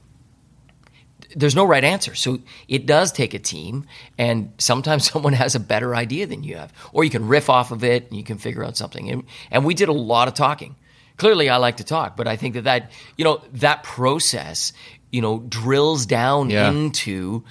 [1.35, 2.15] there's no right answer.
[2.15, 3.87] So it does take a team,
[4.19, 7.71] and sometimes someone has a better idea than you have, or you can riff off
[7.71, 9.09] of it and you can figure out something.
[9.11, 10.77] And, and we did a lot of talking.
[11.23, 14.73] Clearly, I like to talk, but I think that that you know that process,
[15.13, 16.69] you know, drills down Yeah.
[16.69, 17.45] into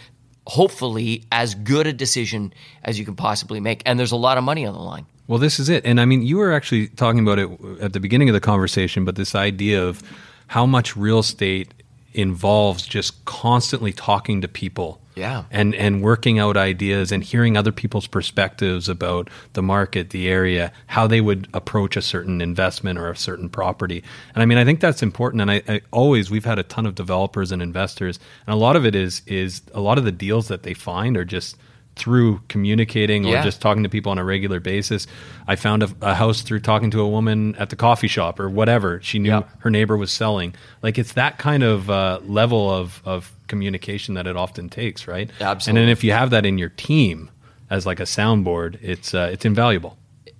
[0.46, 2.54] hopefully as good a decision
[2.84, 3.82] as you can possibly make.
[3.86, 5.06] And there's a lot of money on the line.
[5.28, 5.86] Well, this is it.
[5.86, 7.50] And I mean, you were actually talking about it
[7.80, 10.04] at the beginning of the conversation, but this idea of
[10.48, 11.74] how much real estate
[12.14, 15.00] involves just constantly talking to people.
[15.16, 15.44] Yeah.
[15.52, 20.72] And and working out ideas and hearing other people's perspectives about the market, the area,
[20.88, 24.04] how they would approach a certain investment or a certain property.
[24.34, 25.42] And I mean, I think that's important.
[25.42, 28.76] And I, I always we've had a ton of developers and investors, and a lot
[28.76, 31.58] of it is is a lot of the deals that they find are just
[31.98, 33.44] through communicating or Yeah.
[33.44, 35.08] just talking to people on a regular basis.
[35.46, 38.50] I found a, a house through talking to a woman at the coffee shop or
[38.50, 39.02] whatever.
[39.04, 40.56] She knew her neighbor was selling.
[40.82, 45.30] Like it's that kind of uh, level of of communication that it often takes, right?
[45.40, 45.70] Absolutely.
[45.70, 47.30] And then if you have that in your team
[47.70, 49.94] as like a soundboard, it's uh, it's invaluable.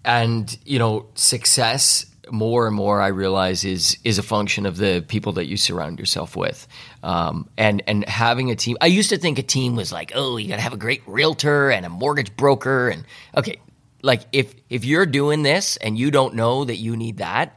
[0.04, 5.04] and you know success more and more i realize is is a function of the
[5.08, 6.68] people that you surround yourself with
[7.04, 10.38] um, and and having a team i used to think a team was like oh
[10.38, 13.04] you gotta have a great realtor and a mortgage broker and
[13.36, 13.60] okay
[14.02, 17.48] like if if you're doing this and you don't know that you need that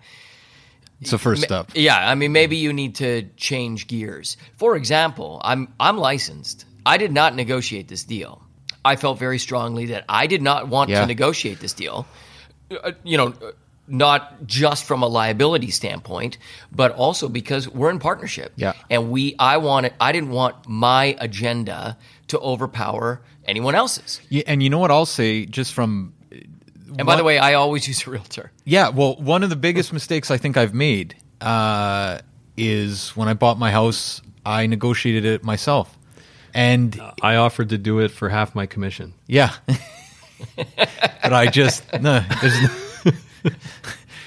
[1.05, 1.71] It's the first step.
[1.75, 4.37] yeah, I mean, maybe you need to change gears.
[4.57, 6.65] For example, I'm I'm licensed.
[6.87, 8.43] I did not negotiate this deal.
[8.85, 11.01] I felt very strongly that I did not want Yeah.
[11.01, 12.07] to negotiate this deal.
[12.71, 13.33] Uh, you know,
[13.87, 16.39] not just from a liability standpoint,
[16.73, 18.53] but also because we're in partnership.
[18.57, 18.73] Yeah.
[18.91, 21.97] and we, I wanted, I didn't want my agenda
[22.29, 24.21] to overpower anyone else's.
[24.31, 26.15] Yeah, and you know what I'll say, just from
[26.99, 28.53] And by the way, I always use a realtor.
[28.65, 32.19] Yeah, well, one of the biggest mistakes I think I've made uh,
[32.57, 35.97] is when I bought my house, I negotiated it myself,
[36.53, 39.15] and I offered to do it for half my commission.
[39.27, 39.55] yeah,
[40.57, 43.51] but I just no, there's no,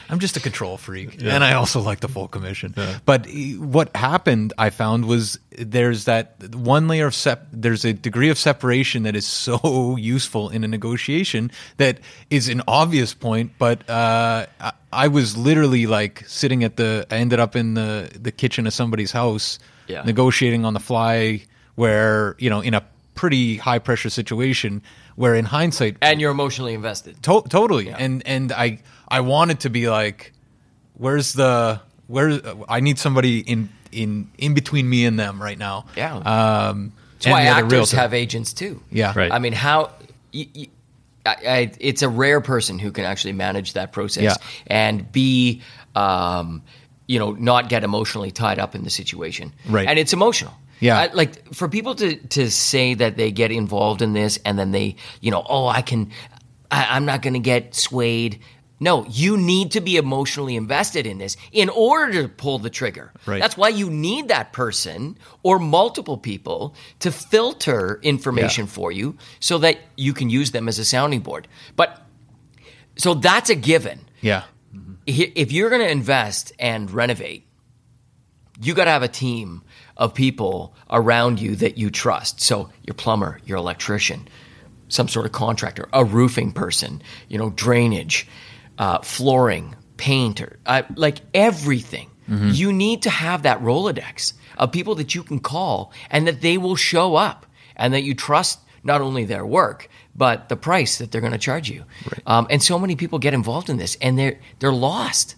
[0.10, 2.74] I'm just a control freak, and I also like the full commission.
[3.05, 7.47] But eh, what happened, I found, was there's that one layer of sep.
[7.51, 11.99] There's a degree of separation that is so useful in a negotiation that
[12.30, 17.05] is an obvious point, but uh, I, I was literally like sitting at the.
[17.12, 20.03] I ended up in the the kitchen of somebody's house, Yeah.
[20.03, 21.43] negotiating on the fly,
[21.76, 22.84] where you know in a
[23.16, 24.82] pretty high pressure situation.
[25.18, 27.24] Where in hindsight, And you're emotionally invested.
[27.24, 27.89] To- totally.
[27.89, 28.78] And and I
[29.08, 30.34] I wanted to be like,
[30.93, 32.39] where's the where
[32.70, 35.86] I need somebody in in in between me and them right now.
[35.95, 36.16] Yeah.
[36.16, 37.97] Um, That's why and the other actors realtor.
[37.97, 38.82] have agents too.
[38.91, 39.14] Yeah.
[39.16, 39.32] Right.
[39.32, 39.91] I mean, how?
[40.34, 40.68] Y- y-
[41.26, 44.36] I, I, it's a rare person who can actually manage that process Yeah.
[44.68, 45.62] and be,
[45.93, 46.64] um,
[47.05, 49.51] you know, not get emotionally tied up in the situation.
[49.68, 49.88] Right.
[49.89, 50.53] And it's emotional.
[50.80, 50.97] Yeah.
[50.97, 54.72] I, like for people to to say that they get involved in this and then
[54.72, 56.12] they, you know, oh, I can,
[56.72, 58.39] I, I'm not going to get swayed.
[58.80, 63.11] No, you need to be emotionally invested in this in order to pull the trigger.
[63.25, 63.41] Right.
[63.41, 68.71] That's why you need that person or multiple people to filter information Yeah.
[68.71, 71.47] for you so that you can use them as a sounding board.
[71.75, 72.05] But
[72.97, 74.01] so that's a given.
[74.21, 74.43] Yeah.
[75.07, 77.47] If you're going to invest and renovate,
[78.61, 79.63] you got to have a team
[79.95, 82.41] of people around you that you trust.
[82.41, 84.28] So your plumber, your electrician,
[84.89, 88.28] some sort of contractor, a roofing person, you know, drainage,
[88.78, 92.09] uh, flooring, painter, uh, like everything.
[92.30, 96.57] You need to have that Rolodex of people that you can call and that they
[96.57, 97.45] will show up
[97.78, 101.38] and that you trust not only their work but the price that they're going to
[101.39, 101.86] charge you.
[102.25, 105.36] Um, and so many people get involved in this and they're they're lost.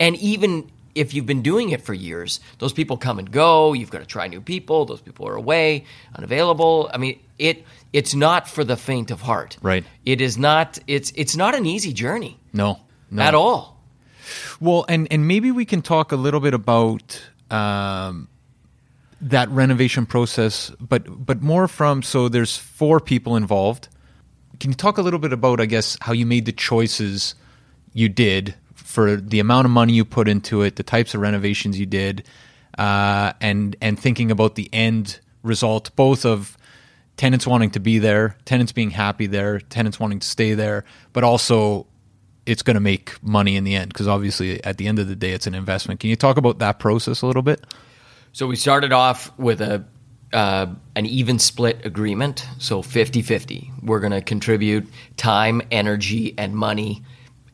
[0.00, 3.72] And even if you've been doing it for years, those people come and go.
[3.72, 4.84] You've got to try new people.
[4.84, 5.84] Those people are away,
[6.14, 6.90] unavailable.
[6.92, 9.56] I mean, it it's not for the faint of heart.
[9.62, 9.84] Right.
[10.04, 10.78] It is not.
[10.86, 12.80] It's it's not an easy journey No.
[13.10, 13.22] No.
[13.22, 13.80] at all.
[14.60, 18.28] Well, and and maybe we can talk a little bit about um,
[19.20, 23.88] that renovation process, but but more from so there's four people involved.
[24.60, 27.34] Can you talk a little bit about, I guess, how you made the choices
[27.92, 31.78] you did for the amount of money you put into it, the types of renovations
[31.78, 32.24] you did,
[32.78, 36.56] uh, and and thinking about the end result, both of
[37.16, 41.24] tenants wanting to be there, tenants being happy there, tenants wanting to stay there, but
[41.24, 41.86] also
[42.46, 45.14] it's going to make money in the end because obviously at the end of the
[45.16, 46.00] day it's an investment.
[46.00, 47.64] Can you talk about that process a little bit?
[48.32, 49.84] So we started off with a
[50.32, 53.70] uh, an even split agreement, so 50-50.
[53.82, 54.88] We're going to contribute
[55.18, 57.04] time, energy, and money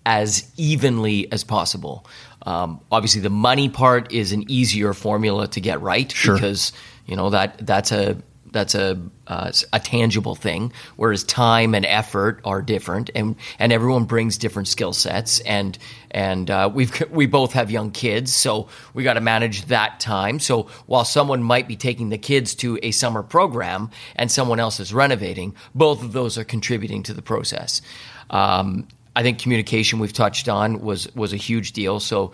[0.07, 2.07] as evenly as possible.
[2.43, 6.35] Um, obviously, the money part is an easier formula to get right Sure.
[6.37, 6.73] because
[7.05, 8.17] you know that that's a
[8.53, 14.05] that's a uh, a tangible thing, whereas time and effort are different, and and everyone
[14.05, 15.79] brings different skill sets, and
[16.11, 20.39] and uh, we've we both have young kids, so we got to manage that time.
[20.39, 24.81] So while someone might be taking the kids to a summer program and someone else
[24.81, 27.83] is renovating, both of those are contributing to the process.
[28.31, 32.01] Um, I think communication we've touched on was was a huge deal.
[32.01, 32.33] So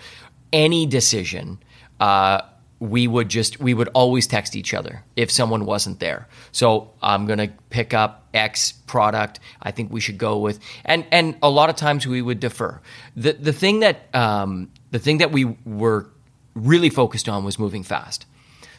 [0.53, 1.59] any decision.
[2.01, 2.41] Uh,
[2.85, 6.29] we would just we would always text each other if someone wasn't there.
[6.53, 9.41] So I'm gonna pick up X product.
[9.63, 12.81] I think we should go with and and a lot of times we would defer.
[13.17, 16.11] The the thing that um, the thing that we were
[16.55, 18.27] really focused on was moving fast.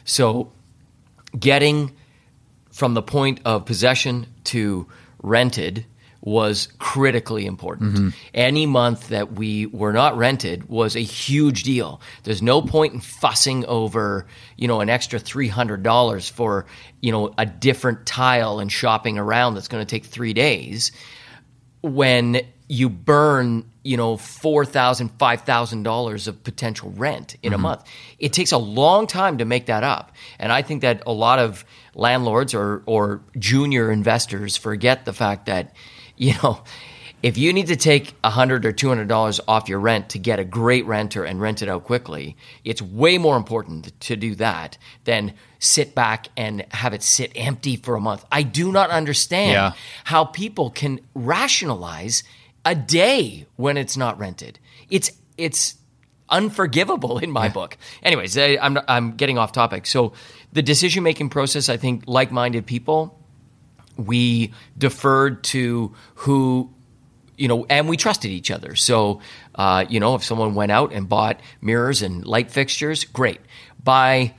[0.04, 0.52] So
[1.38, 1.90] getting
[2.70, 4.86] from the point of possession to
[5.20, 5.84] rented
[6.26, 7.94] was critically important.
[7.94, 8.08] Mm-hmm.
[8.34, 12.00] Any month that we were not rented was a huge deal.
[12.24, 16.66] There's no point in fussing over, you know, an extra $300 for,
[17.00, 20.90] you know, a different tile and shopping around that's going to take 3 days
[21.80, 27.56] when you burn, you know, four thousand, five thousand dollars of potential rent in a
[27.56, 27.62] mm-hmm.
[27.62, 27.84] month.
[28.18, 31.38] It takes a long time to make that up, and I think that a lot
[31.38, 31.64] of
[31.94, 35.76] landlords or or junior investors forget the fact that,
[36.16, 36.62] you know.
[37.22, 40.18] If you need to take a hundred or two hundred dollars off your rent to
[40.18, 44.34] get a great renter and rent it out quickly, it's way more important to do
[44.36, 48.24] that than sit back and have it sit empty for a month.
[48.30, 49.72] I do not understand Yeah.
[50.04, 52.22] how people can rationalize
[52.66, 54.58] a day when it's not rented.
[54.90, 55.76] It's it's
[56.28, 57.76] unforgivable in my book.
[58.02, 59.86] Anyways, I, I'm I'm getting off topic.
[59.86, 60.12] So
[60.52, 63.18] the decision making process, I think, like minded people,
[63.96, 66.70] we deferred to who
[67.36, 68.74] you know, and we trusted each other.
[68.74, 69.20] So,
[69.54, 73.40] uh, you know, if someone went out and bought mirrors and light fixtures, great.
[73.82, 74.34] Buy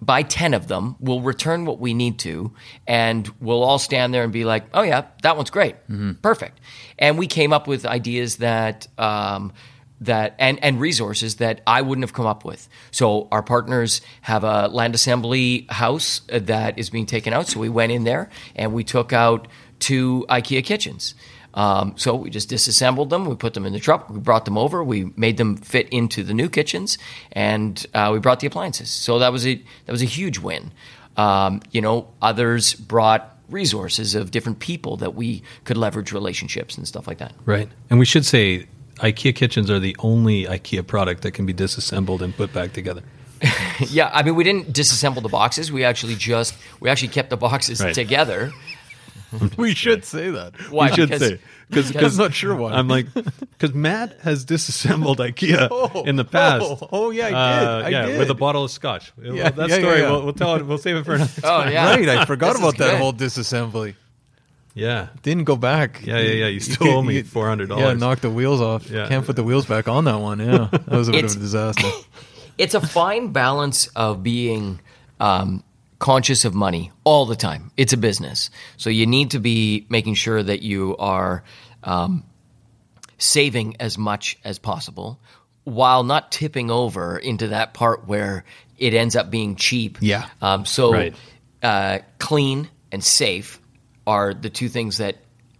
[0.00, 2.52] buy 10 of them, we'll return what we need to,
[2.86, 5.74] and we'll all stand there and be like, oh, yeah, that one's great.
[6.22, 6.60] Perfect.
[6.98, 9.52] And we came up with ideas that, um,
[10.00, 12.68] that and, and resources that I wouldn't have come up with.
[12.90, 17.48] So our partners have a land assembly house that is being taken out.
[17.48, 21.14] So we went in there and we took out two IKEA kitchens.
[21.54, 23.24] Um, so we just disassembled them.
[23.24, 24.10] We put them in the truck.
[24.10, 24.84] We brought them over.
[24.84, 26.98] We made them fit into the new kitchens,
[27.32, 28.90] and uh, we brought the appliances.
[28.90, 29.54] So that was a
[29.86, 30.70] that was a huge win.
[31.16, 36.86] Um, you know, others brought resources of different people that we could leverage relationships and
[36.86, 37.32] stuff like that.
[37.46, 37.70] Right.
[37.88, 38.66] And we should say
[39.00, 43.02] IKEA kitchens are the only IKEA product that can be disassembled and put back together.
[43.90, 45.70] Yeah, I mean, we didn't disassemble the boxes.
[45.70, 47.94] We actually just we actually kept the boxes Right.
[47.94, 48.52] together.
[49.58, 50.54] We should say that.
[50.70, 50.88] Why?
[50.88, 51.38] We should Because- say
[51.68, 52.72] because because- I'm not sure why.
[52.72, 53.06] I'm like
[53.58, 56.64] because Matt has disassembled IKEA Oh, in the past.
[56.64, 57.34] oh, oh, yeah, I did.
[57.34, 58.18] Uh, I yeah, did.
[58.20, 59.12] with a bottle of scotch.
[59.20, 60.10] Yeah, Well, that yeah, yeah, story yeah.
[60.10, 60.64] We'll, we'll tell it.
[60.64, 61.30] We'll save it for another.
[61.44, 61.72] Oh time.
[61.72, 63.94] yeah, Right, I forgot about that whole disassembly.
[64.76, 65.08] Yeah.
[65.22, 66.02] Didn't go back.
[66.06, 66.46] Yeah, yeah, yeah.
[66.48, 67.76] You still owe me $400.
[67.78, 68.88] Yeah, knocked the wheels off.
[68.90, 69.08] Yeah.
[69.08, 70.38] Can't put the wheels back on that one.
[70.38, 71.88] Yeah, that was a bit of a disaster.
[72.58, 74.80] it's a fine balance of being
[75.18, 75.64] um,
[75.98, 77.70] conscious of money all the time.
[77.78, 81.42] It's a business, so you need to be making sure that you are
[81.82, 82.22] um,
[83.18, 85.18] saving as much as possible
[85.64, 88.44] while not tipping over into that part where
[88.78, 89.98] it ends up being cheap.
[90.00, 90.28] Yeah.
[90.42, 91.14] Um, so Right.
[91.62, 93.58] uh, clean and safe
[94.06, 95.16] are the two things that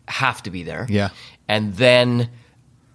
[0.08, 0.86] have to be there.
[0.88, 1.08] Yeah.
[1.48, 2.30] And then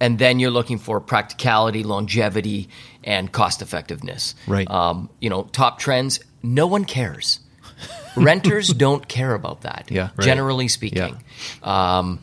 [0.00, 2.68] and then you're looking for practicality, longevity,
[3.04, 4.34] and cost effectiveness.
[4.48, 4.68] Right.
[4.68, 7.38] Um, you know, top trends, no one cares.
[8.16, 9.90] Renters don't care about that.
[9.90, 10.10] Yeah.
[10.16, 10.24] Right.
[10.24, 11.22] Generally speaking.
[11.62, 12.18] Um,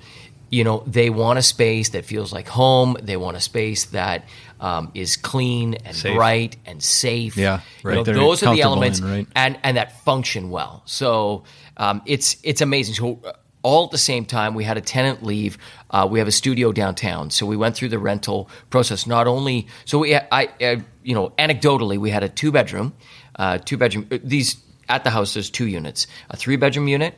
[0.50, 2.98] you know, they want a space that feels like home.
[3.02, 4.26] They want a space that
[4.60, 6.16] um, is clean and Safe.
[6.16, 7.38] bright and safe.
[7.38, 7.96] Yeah, You right.
[7.96, 9.28] know, those are the elements, in, right?
[9.36, 10.82] and and that function well.
[10.86, 11.44] So
[11.80, 12.94] um, it's it's amazing.
[12.96, 13.32] So uh,
[13.64, 15.58] all at the same time, we had a tenant leave.
[15.90, 19.06] Uh, we have a studio downtown, so we went through the rental process.
[19.08, 22.94] Not only so we, I, uh, you know, anecdotally, we had a two bedroom,
[23.38, 24.08] uh, two bedroom.
[24.12, 24.58] uh, These
[24.88, 27.16] at the house, there's two units, a three bedroom unit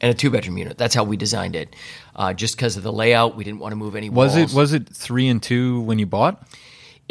[0.00, 0.76] and a two bedroom unit.
[0.78, 1.76] That's how we designed it,
[2.16, 3.36] uh, just because of the layout.
[3.36, 4.52] We didn't want to move any Was walls.
[4.52, 6.42] it was it three and two when you bought?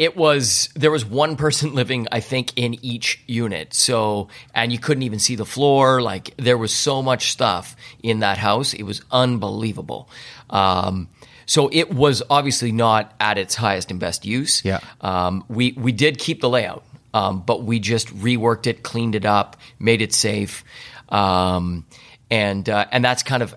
[0.02, 3.72] It was there was one person living, I think, in each unit.
[3.72, 6.02] So and you couldn't even see the floor.
[6.02, 8.74] Like there was so much stuff in that house.
[8.74, 10.08] It was unbelievable.
[10.50, 11.08] Um,
[11.46, 14.64] so it was obviously not at its highest and best use.
[14.64, 14.80] Yeah.
[15.00, 16.82] Um, we we did keep the layout,
[17.14, 20.64] um, but we just reworked it, cleaned it up, made it safe,
[21.10, 21.86] um,
[22.28, 23.54] and uh, and that's kind of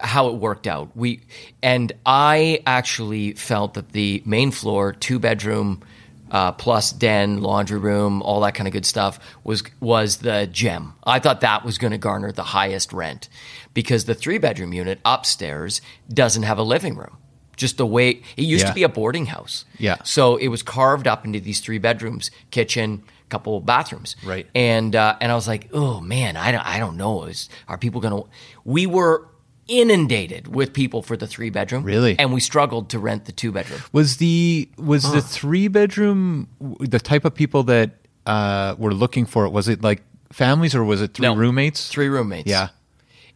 [0.00, 0.96] how it worked out.
[0.96, 1.20] We
[1.62, 5.82] and I actually felt that the main floor, two bedroom,
[6.30, 10.94] uh, plus den, laundry room, all that kind of good stuff was was the gem.
[11.04, 13.28] I thought that was going to garner the highest rent
[13.74, 15.80] because the three bedroom unit upstairs
[16.12, 17.16] doesn't have a living room.
[17.56, 18.68] Just the way it used Yeah.
[18.68, 19.64] to be a boarding house.
[19.78, 19.96] Yeah.
[20.04, 24.14] So it was carved up into these three bedrooms, kitchen, couple of bathrooms.
[24.24, 24.46] Right.
[24.54, 27.24] And uh, and I was like, oh man, I don't I don't know.
[27.24, 28.22] Is are people gonna?
[28.64, 29.26] We were
[29.68, 31.84] inundated with people for the three bedroom.
[31.84, 32.18] Really?
[32.18, 33.80] And we struggled to rent the two bedroom.
[33.92, 36.48] Was the was the three bedroom
[36.80, 37.90] the type of people that
[38.26, 39.50] uh, were looking for it?
[39.50, 40.02] Was it like
[40.32, 41.36] families or was it three No.
[41.36, 41.88] roommates?
[41.88, 42.48] Three roommates.
[42.48, 42.68] Yeah,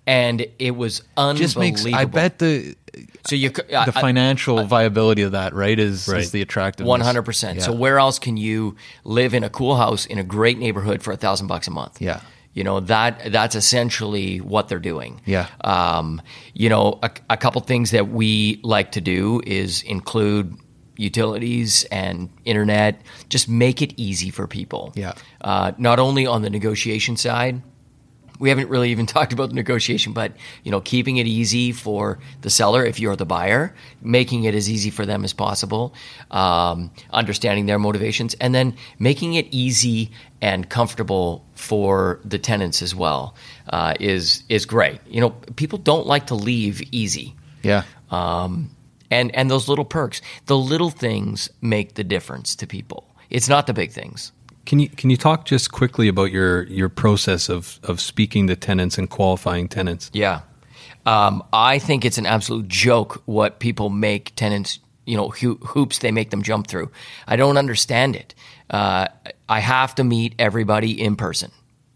[0.07, 1.39] And it was unbelievable.
[1.45, 1.87] just makes.
[1.87, 2.75] I bet the
[3.27, 3.35] so.
[3.37, 6.21] You uh, the financial viability of that right is Right.
[6.21, 6.89] is the attractiveness.
[6.89, 7.63] One hundred percent.
[7.63, 11.13] So where else can you live in a cool house in a great neighborhood for
[11.13, 12.01] a thousand bucks a month?
[12.01, 12.21] Yeah.
[12.53, 15.21] You know that that's essentially what they're doing.
[15.25, 15.47] Yeah.
[15.63, 16.21] Um,
[16.53, 20.57] you know, a, a couple things that we like to do is include
[20.97, 23.03] utilities and internet.
[23.29, 24.93] Just make it easy for people.
[24.95, 25.15] Yeah.
[25.41, 27.63] Uh, not only on the negotiation side,
[28.41, 30.33] we haven't really even talked about the negotiation, but
[30.65, 33.73] you know, keeping it easy for the seller if you're the buyer,
[34.03, 35.95] making it as easy for them as possible,
[36.33, 40.11] um, understanding their motivations, and then making it easy
[40.41, 43.37] and comfortable for the tenants as well
[43.69, 45.01] uh, is is great.
[45.07, 47.37] You know, people don't like to leave easy.
[47.63, 47.85] Yeah.
[48.11, 48.75] Um,
[49.11, 53.07] and and those little perks, the little things make the difference to people.
[53.29, 54.33] It's not the big things.
[54.71, 58.55] Can you can you talk just quickly about your your process of of speaking to
[58.55, 60.13] tenants and qualifying tenants?
[60.13, 60.43] Yeah.
[61.05, 65.99] Um, I think it's an absolute joke what people make tenants, you know, ho- hoops
[65.99, 66.89] they make them jump through.
[67.27, 68.37] I don't understand it.
[68.71, 69.09] Uh,
[69.49, 71.51] I have to meet everybody in person.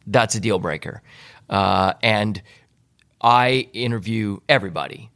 [0.09, 1.01] That's a deal breaker.
[1.49, 2.43] Uh, and
[3.21, 5.13] I interview everybody.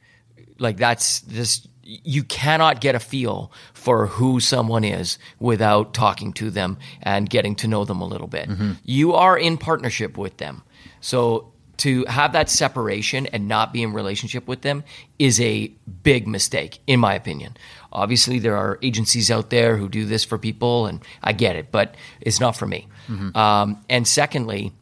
[0.61, 6.51] Like that's this you cannot get a feel for who someone is without talking to
[6.51, 8.49] them and getting to know them a little bit.
[8.85, 10.63] You are in partnership with them.
[11.01, 14.85] So to have that separation and not be in relationship with them
[15.19, 15.69] is a
[16.03, 17.57] big mistake in my opinion.
[17.91, 21.71] Obviously there are agencies out there who do this for people and I get it,
[21.71, 22.87] but it's not for me.
[23.35, 24.73] Um, and secondly,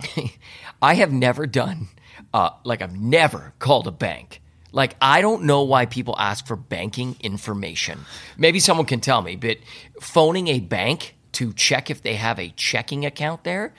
[0.82, 1.88] I have never done,
[2.34, 4.39] uh, like, I've never called a bank.
[4.72, 8.00] Like, I don't know why people ask for banking information.
[8.36, 9.58] Maybe someone can tell me, but
[10.00, 13.74] phoning a bank to check if they have a checking account there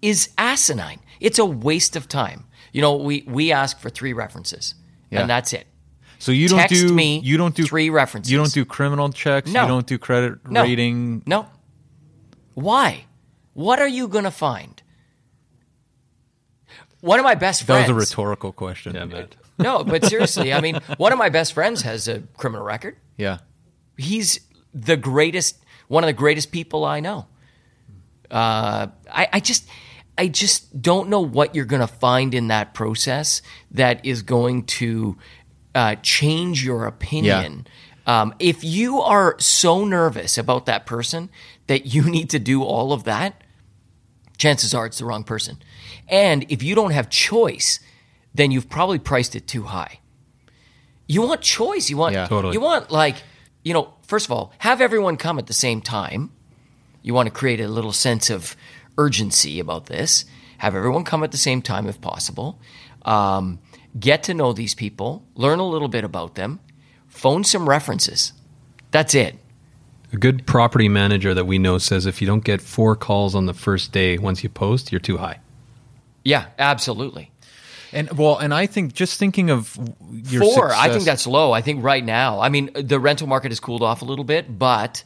[0.00, 0.98] is asinine.
[1.20, 2.44] It's a waste of time.
[2.72, 4.74] You know, we, we ask for three references,
[5.10, 5.20] Yeah.
[5.20, 5.66] and that's it.
[6.18, 8.30] So you don't Text do me you don't do three references.
[8.30, 9.50] You don't do criminal checks.
[9.50, 9.62] No.
[9.62, 10.62] You don't do credit No.
[10.62, 11.22] rating.
[11.26, 11.46] No.
[12.54, 13.06] Why?
[13.54, 14.80] What are you going to find?
[17.00, 17.88] One of my best That friends.
[17.92, 18.94] was a rhetorical question.
[18.94, 19.34] Yeah, Matt.
[19.58, 22.96] No, but seriously, I mean, one of my best friends has a criminal record.
[23.16, 23.38] Yeah.
[23.96, 24.40] He's
[24.74, 27.26] the greatest, one of the greatest people I know.
[28.30, 29.68] Uh, I, I just,
[30.16, 34.64] I just don't know what you're going to find in that process that is going
[34.64, 35.18] to
[35.74, 37.66] uh, change your opinion.
[38.06, 41.30] Um, if you are so nervous about that person
[41.66, 43.42] that you need to do all of that,
[44.38, 45.62] chances are it's the wrong person.
[46.08, 47.78] And if you don't have choice,
[48.34, 50.00] then you've probably priced it too high.
[51.06, 51.90] You want choice.
[51.90, 52.26] You want Yeah.
[52.26, 52.54] Totally.
[52.54, 53.16] you want like,
[53.62, 56.30] you know, first of all, have everyone come at the same time.
[57.02, 58.56] You want to create a little sense of
[58.96, 60.24] urgency about this.
[60.58, 62.58] Have everyone come at the same time if possible.
[63.04, 63.58] Um,
[63.98, 66.60] get to know these people, learn a little bit about them,
[67.08, 68.32] phone some references.
[68.92, 69.36] That's it.
[70.12, 73.46] A good property manager that we know says if you don't get four calls on
[73.46, 75.40] the first day once you post, you're too high.
[76.22, 77.31] Yeah, absolutely.
[77.92, 79.76] And well, and I think just thinking of
[80.10, 81.52] your Four, I think that's low.
[81.52, 84.58] I think right now, I mean, the rental market has cooled off a little bit,
[84.58, 85.04] but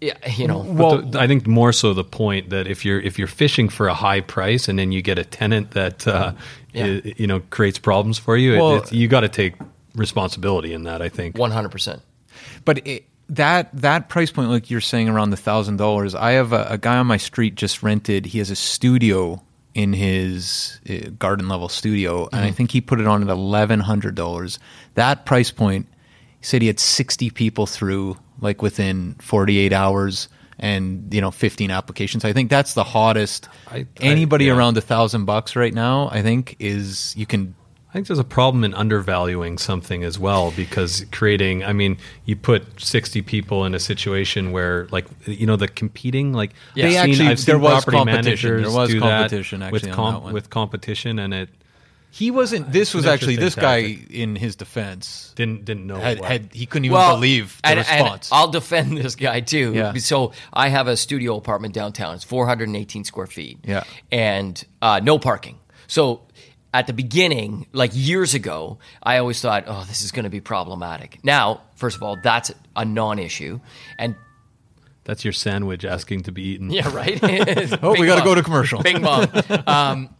[0.00, 3.18] yeah, you know, Well, the, I think more so the point that if you're if
[3.18, 6.32] you're fishing for a high price and then you get a tenant that uh,
[6.72, 6.84] Yeah.
[7.04, 9.54] i- you know creates problems for you, it- Well- it's, you got to take
[9.94, 11.00] responsibility in that.
[11.02, 11.38] I think.
[11.38, 12.02] one hundred percent.
[12.64, 16.14] But it, that that price point, like you're saying, around the thousand dollars.
[16.14, 18.26] I have a, a guy on my street just rented.
[18.26, 19.42] He has a studio
[19.74, 23.80] in his uh, garden level studio, and I think he put it on at eleven
[23.80, 24.58] hundred dollars.
[24.94, 25.86] That price point,
[26.40, 30.28] he said he had sixty people through like within forty eight hours.
[30.56, 32.24] And you know, fifteen applications.
[32.24, 33.48] I think that's the hottest.
[33.72, 34.52] I- I- Anybody yeah.
[34.56, 37.56] around a thousand bucks right now, I think, is you can
[37.94, 42.34] I think there's a problem in undervaluing something as well because creating, I mean, you
[42.34, 46.86] put 60 people in a situation where, like, you know, the competing, like, Yeah.
[46.86, 48.50] I've They seen- actually- I've seen there was property competition.
[48.50, 50.32] managers There was do competition, that actually, with, on that one.
[50.32, 51.50] with competition, and it
[52.10, 52.72] He wasn't.
[52.72, 56.64] This was actually this interesting guy in his defense didn't didn't know had, had he
[56.66, 58.28] couldn't even believe the and, and response.
[58.32, 59.72] I'll defend this guy too.
[59.74, 59.92] Yeah.
[59.94, 62.14] So I have a studio apartment downtown.
[62.14, 63.58] It's 418 square feet.
[63.64, 63.82] Yeah.
[64.12, 65.58] And uh, no parking.
[65.88, 66.22] So
[66.74, 70.40] at the beginning, like years ago, I always thought, oh, this is going to be
[70.40, 71.20] problematic.
[71.24, 73.60] Now, first of all, that's a non-issue,
[73.96, 74.16] and
[75.04, 76.70] That's your sandwich asking to be eaten.
[76.70, 77.18] yeah, right.
[77.82, 78.82] Oh, we gotta go to commercial.
[78.82, 79.28] Bing bong.
[79.66, 80.14] Um,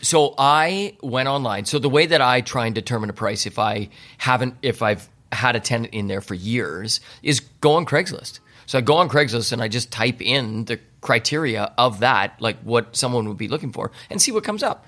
[0.00, 1.66] so I went online.
[1.66, 5.06] So the way that I try and determine a price, if I haven't, if I've
[5.30, 8.38] had a tenant in there for years, is go on Craigslist.
[8.64, 12.56] So I go on Craigslist and I just type in the criteria of that, like
[12.62, 14.86] what someone would be looking for, and see what comes up.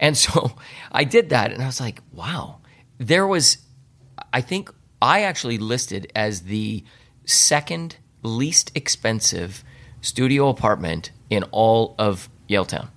[0.00, 0.52] And so
[0.92, 2.58] I did that, and I was like, wow,
[2.98, 3.58] there was,
[4.32, 4.70] I think
[5.00, 6.82] I actually listed as the
[7.24, 9.62] second least expensive
[10.00, 12.88] studio apartment in all of Yaletown,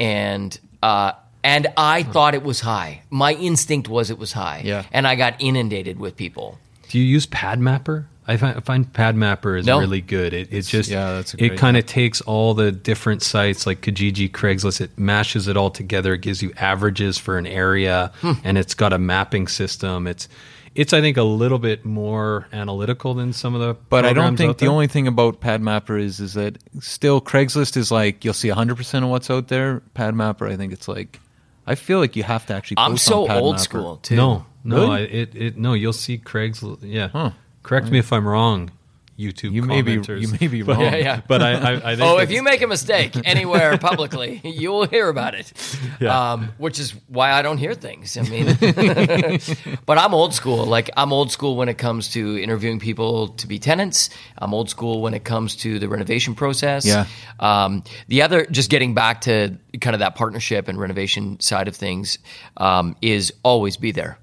[0.00, 1.12] and uh,
[1.44, 3.02] and I thought it was high.
[3.10, 4.62] My instinct was it was high.
[4.64, 4.84] Yeah.
[4.92, 6.58] and I got inundated with people.
[6.88, 8.06] Do you use PadMapper?
[8.26, 9.78] I find, I find PadMapper is No.
[9.80, 10.32] really good.
[10.32, 14.30] It, it just yeah, that's it kind of takes all the different sites like Kijiji,
[14.30, 14.80] Craigslist.
[14.80, 16.14] It mashes it all together.
[16.14, 18.32] It gives you averages for an area, Hmm.
[18.42, 20.06] and it's got a mapping system.
[20.06, 20.28] It's
[20.74, 23.74] it's I think a little bit more analytical than some of the.
[23.90, 27.90] But I don't think the only thing about PadMapper is is that still Craigslist is
[27.92, 29.82] like you'll see 100% of what's out there.
[29.94, 31.20] PadMapper, I think it's like
[31.66, 32.78] I feel like you have to actually.
[32.78, 33.60] I'm so on old PadMapper.
[33.60, 34.16] school too.
[34.16, 34.96] no no Really?
[34.96, 37.08] I, it it no you'll see Craigslist yeah.
[37.08, 37.30] Huh.
[37.64, 38.70] Correct me if I'm wrong.
[39.16, 40.82] YouTube You may be you may be But- wrong.
[40.86, 41.20] Yeah, yeah.
[41.28, 44.86] But I, I, I think Oh, if you make a mistake anywhere publicly, you will
[44.88, 45.52] hear about it.
[46.00, 46.32] Yeah.
[46.32, 48.16] Um, which is why I don't hear things.
[48.16, 48.46] I mean,
[49.86, 50.64] but I'm old school.
[50.66, 54.10] Like I'm old school when it comes to interviewing people to be tenants.
[54.36, 56.84] I'm old school when it comes to the renovation process.
[56.84, 57.06] Yeah.
[57.38, 61.76] Um, the other, just getting back to kind of that partnership and renovation side of
[61.76, 62.18] things,
[62.56, 64.18] um, is always be there,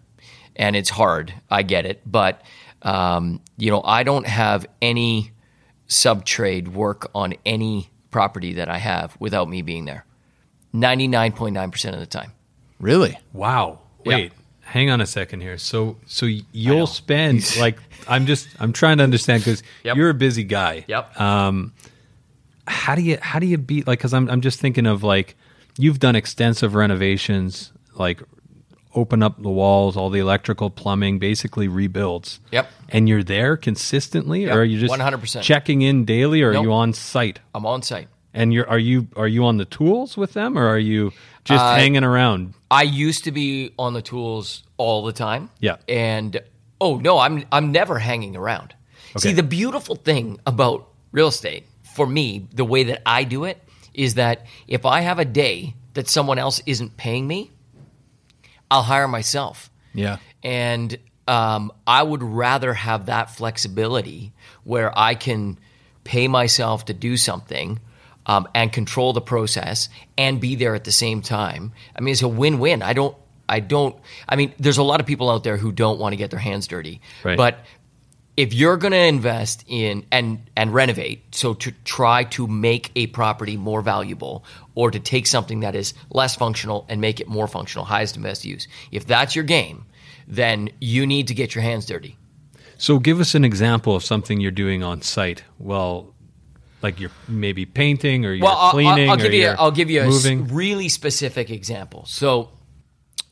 [0.58, 1.34] and it's hard.
[1.50, 2.42] I get it, but
[2.82, 5.32] um, you know, I don't have any
[5.88, 10.06] sub trade work on any property that I have without me being there.
[10.74, 12.32] Ninety nine point nine percent of the time.
[12.80, 13.18] Really?
[13.34, 13.80] Wow.
[14.06, 14.16] Yeah.
[14.16, 14.34] Wait.
[14.62, 15.58] Hang on a second here.
[15.58, 17.78] So so you'll spend like
[18.08, 19.98] I'm just I'm trying to understand because Yep.
[19.98, 20.86] you're a busy guy.
[20.88, 21.20] Yep.
[21.20, 21.74] Um,
[22.68, 25.36] how do you how do you beat like because I'm I'm just thinking of like
[25.78, 28.22] you've done extensive renovations like
[28.94, 32.40] open up the walls all the electrical plumbing basically rebuilds.
[32.52, 32.70] Yep.
[32.90, 35.42] And you're there consistently, Yep, or are you just 100%.
[35.44, 37.40] checking in daily, or are you on site?
[37.56, 38.08] I'm on site.
[38.34, 41.12] And you're are you are you on the tools with them, or are you
[41.44, 42.54] just Uh, hanging around?
[42.70, 45.50] I used to be on the tools all the time.
[45.60, 45.76] Yeah.
[45.90, 46.40] And
[46.80, 48.74] oh no, I'm I'm never hanging around.
[49.18, 51.66] See, the beautiful thing about real estate
[51.96, 53.62] for me, the way that I do it
[53.94, 57.52] is that if I have a day that someone else isn't paying me,
[58.72, 59.70] I'll hire myself.
[59.94, 60.18] Yeah.
[60.42, 60.98] And
[61.28, 64.32] um, I would rather have that flexibility
[64.64, 65.60] where I can
[66.04, 67.80] pay myself to do something
[68.26, 71.74] um, and control the process and be there at the same time.
[71.96, 72.82] I mean, it's a win-win.
[72.82, 73.16] I don't.
[73.50, 73.98] I don't.
[74.30, 76.40] I mean, there's a lot of people out there who don't want to get their
[76.40, 77.02] hands dirty.
[77.22, 77.36] Right.
[77.36, 77.60] But
[78.38, 83.08] if you're going to invest in and and renovate, so to try to make a
[83.08, 84.44] property more valuable,
[84.76, 88.24] or to take something that is less functional and make it more functional, highest and
[88.24, 88.68] best use.
[88.92, 89.86] If that's your game,
[90.28, 92.18] then you need to get your hands dirty.
[92.78, 95.44] So give us an example of something you're doing on site.
[95.60, 96.16] Well,
[96.82, 99.10] like you're maybe painting or you're Well, cleaning.
[99.10, 99.42] I'll, I'll give you.
[99.42, 100.48] you're I'll give you a moving.
[100.48, 102.06] really specific example.
[102.08, 102.50] So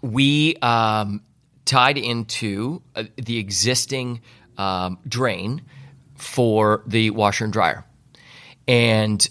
[0.02, 1.24] we um,
[1.66, 4.22] tied into uh, the existing
[4.60, 5.64] um, drain
[6.16, 7.86] for the washer and dryer,
[8.68, 9.28] and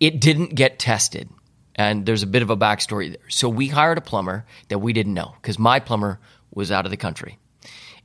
[0.00, 1.28] it didn't get tested.
[1.76, 3.28] And there's a bit of a backstory there.
[3.28, 6.20] So we hired a plumber that we didn't know because my plumber
[6.52, 7.38] was out of the country.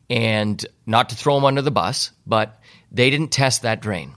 [0.09, 2.59] And not to throw him under the bus, but
[2.91, 4.15] they didn't test that drain.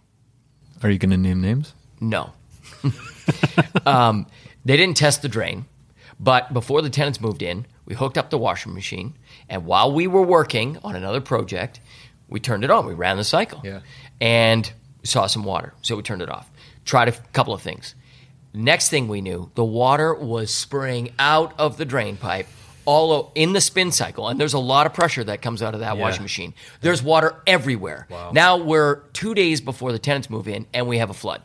[0.82, 1.74] Are you going to name names?
[2.00, 2.32] No.
[3.86, 4.26] um,
[4.64, 5.66] they didn't test the drain,
[6.18, 9.18] but before the tenants moved in, we hooked up the washing machine,
[9.48, 11.80] and while we were working on another project,
[12.32, 12.86] we turned it on.
[12.86, 13.80] We ran the cycle, Yeah.
[14.20, 14.70] and
[15.00, 16.50] we saw some water, so we turned it off.
[16.84, 17.94] Tried a couple of things.
[18.54, 22.46] Next thing we knew, the water was spraying out of the drain pipe
[22.84, 25.80] all in the spin cycle, and there's a lot of pressure that comes out of
[25.80, 26.02] that Yeah.
[26.02, 26.52] washing machine.
[26.80, 28.08] There's water everywhere.
[28.32, 31.42] Now we're two days before the tenants move in, and we have a flood.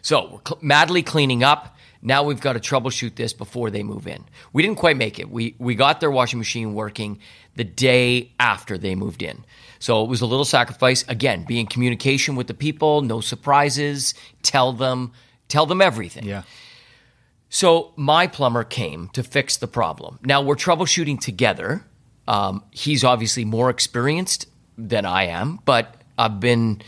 [0.00, 1.76] So we're cl- madly cleaning up.
[2.00, 4.24] Now we've got to troubleshoot this before they move in.
[4.52, 5.30] We didn't quite make it.
[5.30, 7.20] We we got their washing machine working
[7.54, 9.44] the day after they moved in.
[9.82, 11.04] So it was a little sacrifice.
[11.08, 14.14] Again, be in communication with the people, no surprises,
[14.44, 15.10] tell them,
[15.48, 16.24] tell them everything.
[16.24, 16.44] Yeah.
[17.48, 20.20] So my plumber came to fix the problem.
[20.22, 21.84] Now we're troubleshooting together.
[22.28, 24.46] Um, he's obviously more experienced
[24.78, 26.80] than I am, but I've been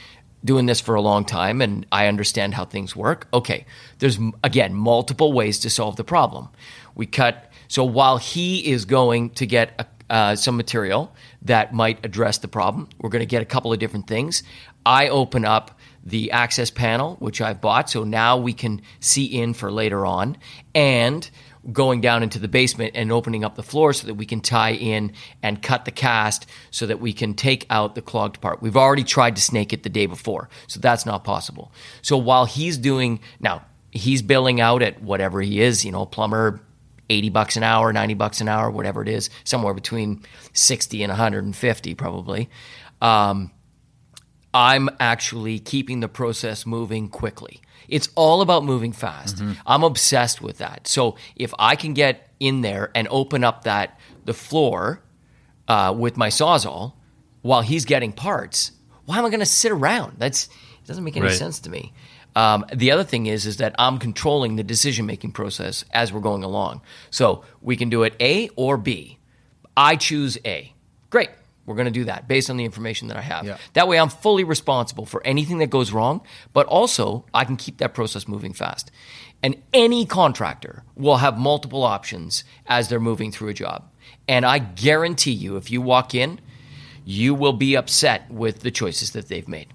[0.44, 3.26] doing this for a long time and I understand how things work.
[3.34, 3.66] Okay,
[3.98, 6.48] there's again multiple ways to solve the problem.
[6.94, 7.50] We cut.
[7.66, 11.12] So while he is going to get a, uh, some material
[11.44, 14.42] that might address the problem, we're going to get a couple of different things.
[14.84, 17.88] I open up the access panel, which I've bought.
[17.90, 20.36] So now we can see in for later on.
[20.74, 21.28] And
[21.72, 24.72] going down into the basement and opening up the floor so that we can tie
[24.72, 28.60] in and cut the cast so that we can take out the clogged part.
[28.60, 31.72] We've already tried to snake it the day before, so that's not possible.
[32.02, 36.60] So while he's doing, now he's billing out at whatever he is, you know, plumber
[37.10, 41.10] 80 bucks an hour, 90 bucks an hour, whatever it is, somewhere between 60 and
[41.10, 42.48] 150 probably.
[43.02, 43.50] Um,
[44.52, 47.60] I'm actually keeping the process moving quickly.
[47.88, 49.42] It's all about moving fast.
[49.66, 50.86] I'm obsessed with that.
[50.86, 55.02] So if I can get in there and open up that the floor
[55.68, 56.94] uh, with my sawzall
[57.42, 58.72] while he's getting parts,
[59.04, 60.14] why am I going to sit around?
[60.18, 61.34] That's it doesn't make any Right.
[61.36, 61.92] sense to me.
[62.36, 66.20] Um, the other thing is is that I'm controlling the decision making process as we're
[66.20, 66.80] going along.
[67.10, 69.18] So we can do it A or B.
[69.76, 70.72] I choose A.
[71.10, 71.30] Great.
[71.66, 73.46] We're going to do that based on the information that I have.
[73.46, 73.56] Yeah.
[73.72, 76.20] That way I'm fully responsible for anything that goes wrong,
[76.52, 78.90] but also I can keep that process moving fast.
[79.42, 83.90] And any contractor will have multiple options as they're moving through a job.
[84.28, 86.40] And I guarantee you, if you walk in,
[87.04, 89.68] you will be upset with the choices that they've made.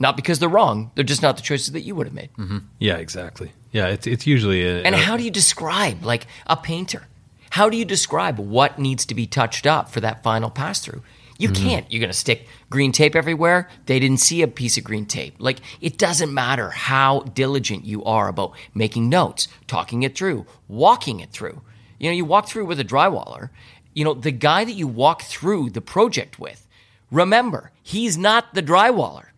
[0.00, 2.30] Not because they're wrong, they're just not the choices that you would have made.
[2.38, 2.58] Mm-hmm.
[2.78, 3.52] Yeah, exactly.
[3.70, 7.06] Yeah, it's it's usually a, And a- how do you describe, like a painter?
[7.50, 11.02] How do you describe what needs to be touched up for that final pass through?
[11.38, 11.64] You mm-hmm.
[11.64, 11.92] can't.
[11.92, 13.68] You're going to stick green tape everywhere.
[13.86, 15.34] They didn't see a piece of green tape.
[15.38, 21.20] Like, it doesn't matter how diligent you are about making notes, talking it through, walking
[21.20, 21.62] it through.
[21.98, 23.50] You know, you walk through with a drywaller,
[23.94, 26.68] you know, the guy that you walk through the project with,
[27.10, 29.29] remember, he's not the drywaller.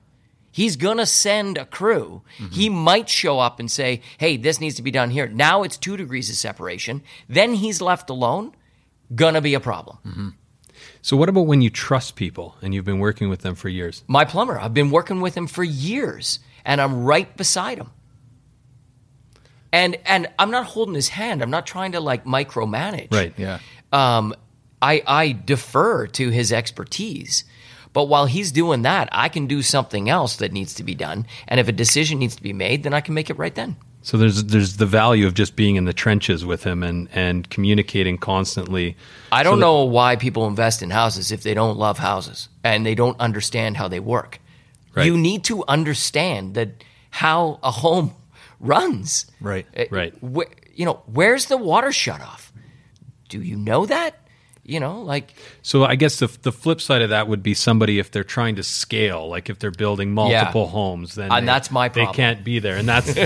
[0.53, 2.23] He's going to send a crew.
[2.53, 5.27] He might show up and say, hey, this needs to be done here.
[5.27, 7.03] Now it's two degrees of separation.
[7.29, 8.53] Then he's left alone.
[9.15, 10.37] Gonna be a problem.
[11.01, 14.05] So what about when you trust people and you've been working with them for years?
[14.07, 17.91] My plumber, I've been working with him for years and I'm right beside him.
[19.73, 21.43] And and I'm not holding his hand.
[21.43, 23.13] I'm not trying to like micromanage.
[23.13, 23.33] Right.
[23.39, 23.59] Yeah.
[23.93, 24.35] um,
[24.81, 27.45] I, I defer to his expertise.
[27.93, 31.27] But while he's doing that, I can do something else that needs to be done.
[31.49, 33.77] And if a decision needs to be made, then I can make it right then.
[34.05, 37.49] So there's there's the value of just being in the trenches with him and and
[37.51, 38.97] communicating constantly.
[39.31, 42.49] I don't So that- know why people invest in houses if they don't love houses
[42.65, 44.41] and they don't understand how they work.
[44.95, 45.07] Right.
[45.07, 48.15] You need to understand that how a home
[48.59, 49.27] runs.
[49.41, 49.67] Right.
[49.77, 50.15] Uh, Right.
[50.21, 52.53] wh- you know, where's the water shut off?
[53.29, 54.19] Do you know that?
[54.65, 57.99] You know, like So I guess the the flip side of that would be somebody
[57.99, 61.73] if they're trying to scale, like if they're building multiple homes, then And they- that's
[61.73, 63.13] my They can't be there, and that's.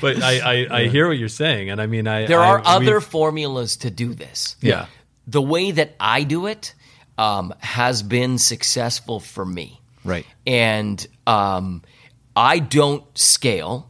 [0.00, 2.64] but I, I, I hear what you're saying, and I mean I there are we-
[2.66, 4.56] other formulas to do this.
[4.60, 4.86] yeah
[5.26, 6.74] The way that I do it
[7.18, 9.76] um, has been successful for me.
[10.02, 10.24] Right.
[10.46, 11.82] and um,
[12.34, 13.89] I don't scale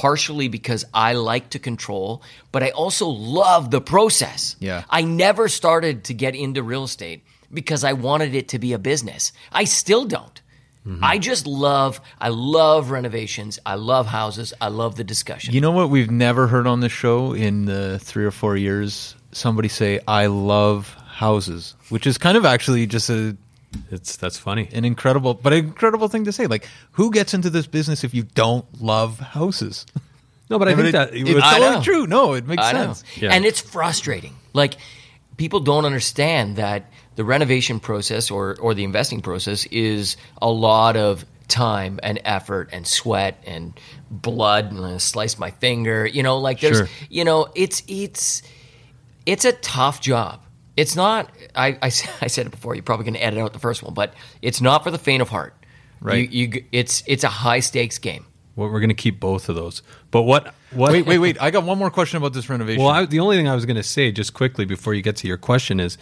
[0.00, 2.22] partially because I like to control,
[2.52, 4.56] but I also love the process.
[4.58, 4.84] Yeah.
[4.88, 7.22] I never started to get into real estate
[7.52, 9.32] because I wanted it to be a business.
[9.52, 10.40] I still don't.
[10.86, 11.04] Mm-hmm.
[11.04, 13.58] I just love I love renovations.
[13.66, 14.54] I love houses.
[14.58, 15.52] I love the discussion.
[15.52, 19.14] You know what we've never heard on the show in the three or four years?
[19.32, 23.36] Somebody say, I love houses, which is kind of actually just a
[23.90, 24.68] it's that's funny.
[24.72, 26.46] an incredible but an incredible thing to say.
[26.46, 29.86] Like, who gets into this business if you don't love houses?
[30.48, 32.06] No, but I mean, think it- that it's I totally true.
[32.06, 33.04] No, it makes I sense.
[33.16, 33.32] Yeah.
[33.32, 34.34] And it's frustrating.
[34.52, 34.74] Like
[35.36, 40.96] people don't understand that the renovation process or or the investing process is a lot
[40.96, 43.78] of time and effort and sweat and
[44.10, 46.06] blood and I slice my finger.
[46.06, 46.88] You know, like there's Sure.
[47.08, 48.42] you know, it's it's
[49.26, 50.40] it's a tough job.
[50.80, 51.30] It's not.
[51.54, 52.74] I I said it before.
[52.74, 55.22] You're probably going to edit out the first one, but it's not for the faint
[55.22, 55.54] of heart.
[56.00, 56.30] Right.
[56.30, 58.26] You, you, it's it's a high stakes game.
[58.56, 59.82] Well, we're going to keep both of those.
[60.10, 61.40] But what what Wait, wait, wait.
[61.42, 62.82] I got one more question about this renovation.
[62.82, 65.16] Well, I, the only thing I was going to say, just quickly before you get
[65.16, 65.98] to your question, is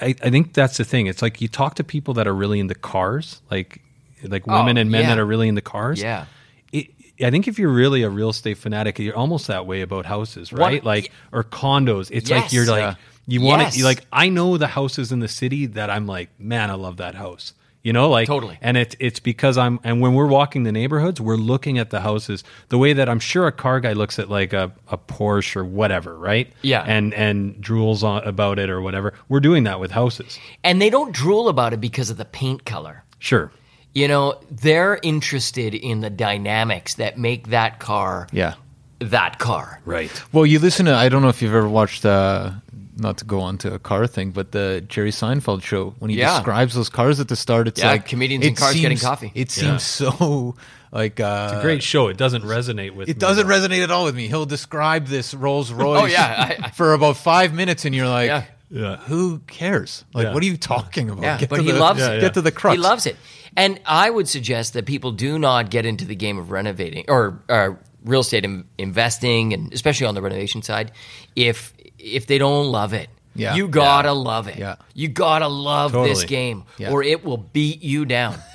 [0.00, 1.06] I, I think that's the thing.
[1.06, 3.80] It's like you talk to people that are really into cars, like
[4.22, 5.08] like oh, women and men Oh, yeah.
[5.14, 6.00] that are really into cars.
[6.00, 6.26] Yeah.
[6.72, 6.88] It,
[7.20, 10.52] I think if you're really a real estate fanatic, you're almost that way about houses,
[10.52, 10.84] right?
[10.84, 12.10] like or condos.
[12.12, 12.94] It's like you're like Yeah.
[13.28, 13.78] You want Yes.
[13.78, 13.84] it.
[13.84, 17.14] Like I know the houses in the city that I'm like, man, I love that
[17.14, 17.52] house.
[17.84, 18.58] You know, like Totally.
[18.60, 22.00] and it's it's because I'm and when we're walking the neighborhoods, we're looking at the
[22.00, 25.56] houses the way that I'm sure a car guy looks at like a, a Porsche
[25.56, 26.52] or whatever, right?
[26.62, 26.82] Yeah.
[26.86, 29.14] and and drools on about it or whatever.
[29.28, 30.38] We're doing that with houses.
[30.64, 33.04] And they don't drool about it because of the paint color.
[33.20, 33.52] Sure.
[33.94, 38.54] You know, they're interested in the dynamics that make that car yeah.
[38.98, 39.80] that car.
[39.86, 40.10] Right.
[40.32, 40.94] Well, you listen to.
[40.94, 42.04] I don't know if you've ever watched.
[42.04, 42.50] Uh,
[42.98, 46.18] not to go on to a car thing, but the Jerry Seinfeld show when he
[46.18, 46.34] Yeah.
[46.36, 49.30] describes those cars at the start, it's Yeah, like comedians in it cars getting coffee.
[49.34, 50.56] It seems so
[50.92, 52.08] like uh, It's a great show.
[52.08, 53.08] It doesn't resonate with.
[53.08, 53.54] It me, doesn't though.
[53.54, 54.26] resonate at all with me.
[54.28, 58.08] He'll describe this Rolls Royce Oh, yeah, I- I- for about five minutes, and you're
[58.08, 58.44] like, Yeah.
[58.70, 58.96] Yeah.
[58.96, 60.04] who cares?
[60.12, 60.34] Like, Yeah.
[60.34, 61.22] what are you talking about?
[61.22, 62.14] Yeah, Get but he the- loves Yeah, it.
[62.16, 62.20] yeah.
[62.20, 62.76] Get to the crux.
[62.76, 63.16] He loves it.
[63.56, 67.40] And I would suggest that people do not get into the game of renovating or
[67.48, 67.70] uh,
[68.04, 70.92] real estate in, investing, and especially on the renovation side,
[71.34, 73.08] if if they don't love it.
[73.34, 73.54] Yeah.
[73.54, 74.56] You gotta love it.
[74.58, 74.76] Yeah.
[74.94, 76.90] You gotta love this game, Yeah.
[76.90, 78.36] or it will beat you down.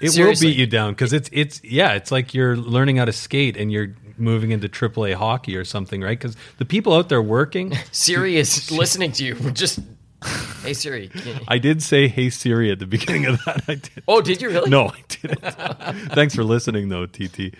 [0.00, 0.48] It Seriously.
[0.48, 3.56] will beat you down because it's it's yeah, it's like you're learning how to skate
[3.56, 6.18] and you're moving into AAA hockey or something, right?
[6.18, 9.36] Because the people out there working, Siri is listening to you.
[9.42, 9.78] We're just,
[10.62, 11.08] hey Siri.
[11.08, 13.62] can- I did say "Hey Siri" at the beginning of that.
[13.68, 14.02] I did.
[14.06, 14.68] Oh, did you really?
[14.68, 15.40] No, I didn't.
[16.12, 17.54] Thanks for listening, though, TT.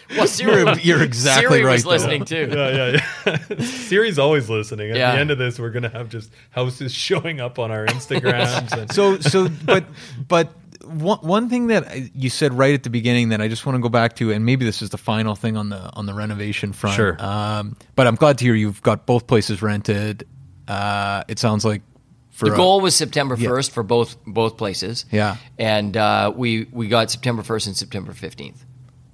[0.16, 1.90] Well, Siri, You're- you're exactly Siri right, was though.
[1.90, 2.48] listening too.
[2.52, 3.56] Yeah, yeah, yeah.
[3.64, 4.90] Siri's always listening.
[4.90, 5.12] At Yeah.
[5.14, 8.72] the end of this, we're gonna have just houses showing up on our Instagrams.
[8.76, 9.84] And, so so but
[10.28, 10.52] but
[10.84, 13.80] one, one thing that you said right at the beginning that I just want to
[13.82, 16.72] go back to, and maybe this is the final thing on the on the renovation
[16.72, 16.96] front.
[16.96, 17.16] Sure.
[17.24, 20.26] Um, but I'm glad to hear you've got both places rented.
[20.68, 21.82] Uh, it sounds like
[22.30, 25.04] for The a- goal was September first for both both places.
[25.12, 25.36] Yeah.
[25.58, 28.64] and uh, we we got September first and September fifteenth,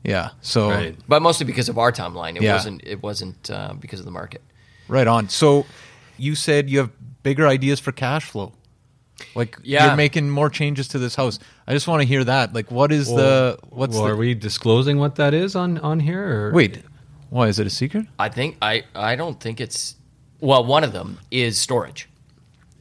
[0.04, 0.30] yeah.
[0.42, 0.96] So Right.
[1.08, 2.36] but mostly because of our timeline.
[2.36, 2.54] It Yeah.
[2.54, 4.42] wasn't it wasn't uh, because of the market.
[4.88, 5.28] right on.
[5.28, 5.66] So
[6.16, 6.90] you said you have
[7.22, 8.52] bigger ideas for cash flow.
[9.34, 9.86] Like Yeah.
[9.88, 11.38] you're making more changes to this house.
[11.66, 12.54] I just want to hear that.
[12.54, 16.00] Like, what is the what's well, the are we disclosing what that is on on
[16.00, 16.48] here?
[16.48, 16.52] Or?
[16.52, 16.82] wait?
[17.30, 18.06] Why is it a secret?
[18.18, 19.96] I think I I don't think it's
[20.40, 20.64] well.
[20.64, 22.08] One of them is storage.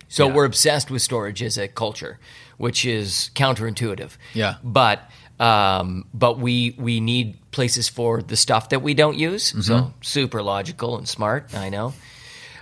[0.08, 0.34] So Yeah.
[0.36, 2.18] we're obsessed with storage as a culture,
[2.58, 4.12] which is counterintuitive.
[4.34, 4.56] Yeah.
[4.64, 5.02] But
[5.40, 9.52] um, but we we need places for the stuff that we don't use.
[9.52, 9.62] Mm-hmm.
[9.62, 11.54] So super logical and smart.
[11.56, 11.94] I know.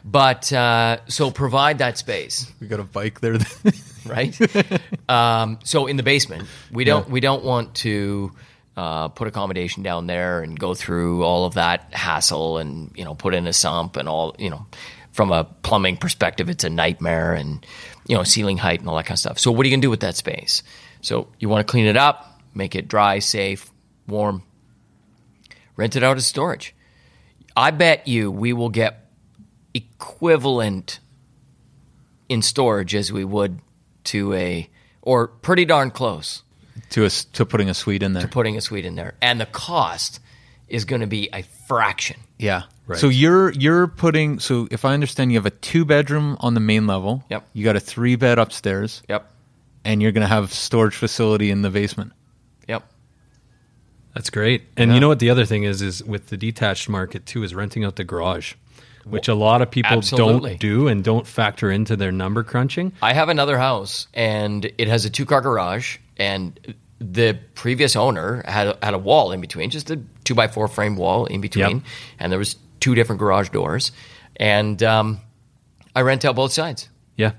[0.03, 3.38] But uh, so provide that space, We got a bike there.
[4.05, 4.39] right?
[5.09, 8.32] um, so in the basement, we don't we don't want to
[8.78, 13.15] uh, put accommodation down there and go through all of that hassle and you know
[13.15, 14.67] put in a sump and all you know
[15.11, 17.65] from a plumbing perspective, it's a nightmare and
[18.05, 19.39] you know ceiling height and all that kind of stuff.
[19.39, 20.61] So what are you gonna do with that space?
[21.01, 23.70] So you want to clean it up, make it dry, safe,
[24.08, 24.41] warm.
[25.76, 26.74] Rent it out as storage.
[27.56, 29.08] I bet you we will get
[29.74, 30.99] equivalent
[32.30, 33.60] in storage as we would
[34.06, 34.70] to a
[35.01, 36.43] or pretty darn close
[36.89, 38.24] to a, s- to putting a suite in there.
[38.24, 40.20] To putting a suite in there and the cost
[40.68, 42.64] is going to be a fraction Yeah.
[42.88, 42.99] Right.
[42.99, 46.60] So you're you're putting so if I understand you have a two bedroom on the
[46.60, 47.24] main level.
[47.30, 47.47] Yep.
[47.53, 49.32] You got a three bed upstairs yep
[49.84, 52.14] and you're gonna have storage facility in the basement.
[52.68, 52.84] Yep
[54.13, 54.63] That's great.
[54.78, 57.53] And you know what the other thing is is with the detached market too is
[57.53, 58.53] renting out the garage,
[59.05, 60.51] which a lot of people Absolutely.
[60.51, 62.93] don't do and don't factor into their number crunching.
[63.01, 68.41] i have another house and it has a two car garage and the previous owner
[68.47, 71.78] had had a wall in between just a two by four frame wall in between
[71.78, 71.84] Yep.
[72.20, 73.91] and there was two different garage doors
[74.38, 75.20] and um,
[75.93, 76.88] i rent out both sides
[77.18, 77.34] Yeah.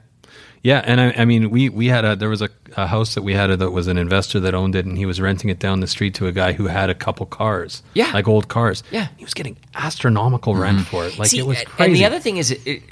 [0.67, 3.23] Yeah, and I, I mean, we we had a there was a, a house that
[3.23, 5.79] we had that was an investor that owned it, and he was renting it down
[5.79, 8.11] the street to a guy who had a couple cars, Yeah.
[8.13, 8.83] like old cars.
[8.91, 9.07] Yeah.
[9.17, 10.87] he was getting astronomical rent mm-hmm.
[10.91, 11.21] for it.
[11.21, 11.85] Like See, it was and- crazy.
[11.93, 12.83] And the other thing is, it, it,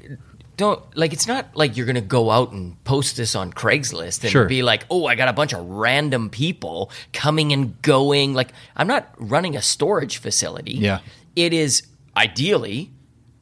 [0.57, 4.23] don't like it's not like you're going to go out and post this on Craigslist
[4.23, 4.47] and Sure.
[4.47, 8.87] be like, "Oh, I got a bunch of random people coming and going." Like I'm
[8.87, 10.75] not running a storage facility.
[10.75, 11.01] Yeah.
[11.35, 11.83] It is
[12.17, 12.93] ideally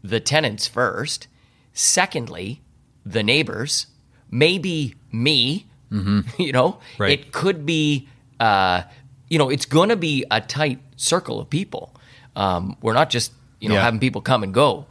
[0.02, 1.28] the tenants first,
[1.74, 2.62] secondly,
[3.04, 3.88] the neighbors,
[4.32, 6.78] maybe me, you know.
[6.98, 7.12] Right.
[7.20, 8.08] It could be
[8.40, 8.82] uh,
[9.28, 11.94] you know, it's going to be a tight circle of people.
[12.34, 13.82] Um, we're not just, you know, Yeah.
[13.84, 14.86] having people come and go.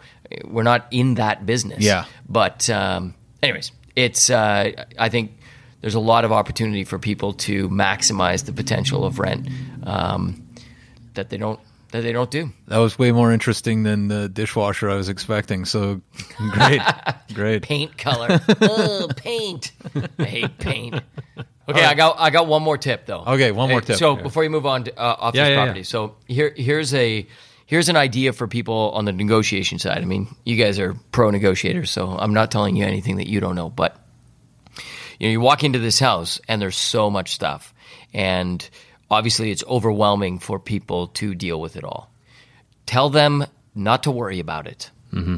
[0.45, 1.79] We're not in that business.
[1.83, 2.05] Yeah.
[2.29, 3.13] But, um,
[3.43, 4.29] anyways, it's.
[4.29, 5.31] Uh, I think
[5.81, 9.49] there's a lot of opportunity for people to maximize the potential of rent
[9.83, 10.47] um,
[11.15, 11.59] that they don't
[11.91, 12.51] that they don't do.
[12.67, 15.65] That was way more interesting than the dishwasher I was expecting.
[15.65, 16.01] So
[16.51, 16.81] great.
[17.33, 17.61] great.
[17.63, 18.39] Paint color.
[18.61, 19.71] oh, paint.
[20.19, 21.01] I hate paint.
[21.69, 23.23] Okay, I got I got one more tip though.
[23.25, 23.97] Okay, one more Hey, tip.
[23.97, 24.23] So Yeah.
[24.23, 25.63] before you move on to, uh, off Yeah, this yeah, yeah.
[25.63, 27.25] property, so here here's a
[27.65, 29.99] here's an idea for people on the negotiation side.
[29.99, 33.39] I mean, you guys are pro negotiators, so I'm not telling you anything that you
[33.39, 33.69] don't know.
[33.69, 33.95] But
[35.19, 37.73] you know, you walk into this house and there's so much stuff,
[38.13, 38.67] and
[39.11, 42.09] obviously it's overwhelming for people to deal with it all.
[42.87, 43.45] Tell them
[43.75, 44.89] not to worry about it.
[45.13, 45.37] Mm-hmm.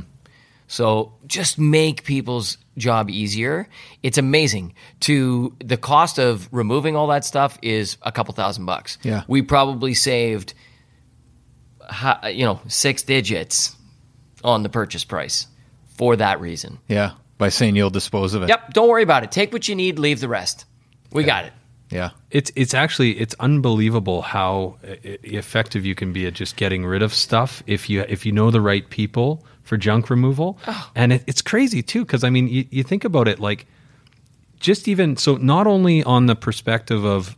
[0.67, 3.67] So just make people's job easier.
[4.01, 4.73] It's amazing.
[5.01, 8.97] To the cost of removing all that stuff is a couple thousand bucks.
[9.03, 9.23] Yeah.
[9.27, 10.53] we probably saved,
[12.31, 13.75] you know, six digits
[14.43, 15.47] on the purchase price
[15.97, 16.79] for that reason.
[16.87, 17.11] Yeah.
[17.37, 18.49] By saying you'll dispose of it.
[18.49, 19.31] Yep, don't worry about it.
[19.31, 20.65] Take what you need, leave the rest.
[21.11, 21.53] We got it.
[21.93, 22.09] Yeah.
[22.31, 27.01] It's it's actually it's unbelievable how uh, effective you can be at just getting rid
[27.01, 30.57] of stuff if you if you know the right people for junk removal.
[30.95, 33.67] And it, it's crazy too because I mean you, you think about it like
[34.59, 37.37] just even so not only on the perspective of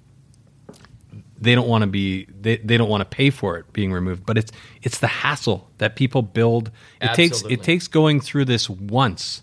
[1.40, 4.26] they don't want to be they, they don't want to pay for it being removed
[4.26, 4.52] but it's
[4.84, 6.72] it's the hassle that people build
[7.02, 9.42] it takes it takes going through this once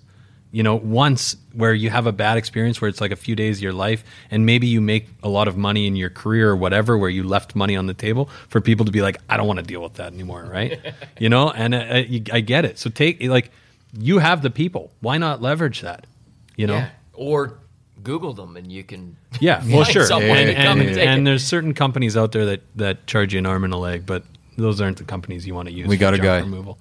[0.52, 3.58] you know once where you have a bad experience where it's like a few days
[3.58, 6.56] of your life and maybe you make a lot of money in your career or
[6.56, 9.46] whatever where you left money on the table for people to be like i don't
[9.46, 10.78] want to deal with that anymore right
[11.18, 12.02] you know and uh, uh,
[12.32, 13.50] i get it so take like
[13.98, 16.06] you have the people why not leverage that
[16.56, 16.90] you know Yeah.
[17.14, 17.58] Or
[18.02, 19.16] Google them and you can.
[19.38, 20.04] yeah, well, sure.
[20.06, 23.46] someone and, and, and and there's certain companies out there that, that charge you an
[23.46, 24.24] arm and a leg, but
[24.56, 25.86] those aren't the companies you want to use.
[25.86, 26.38] We for got a junk guy.
[26.40, 26.78] removal.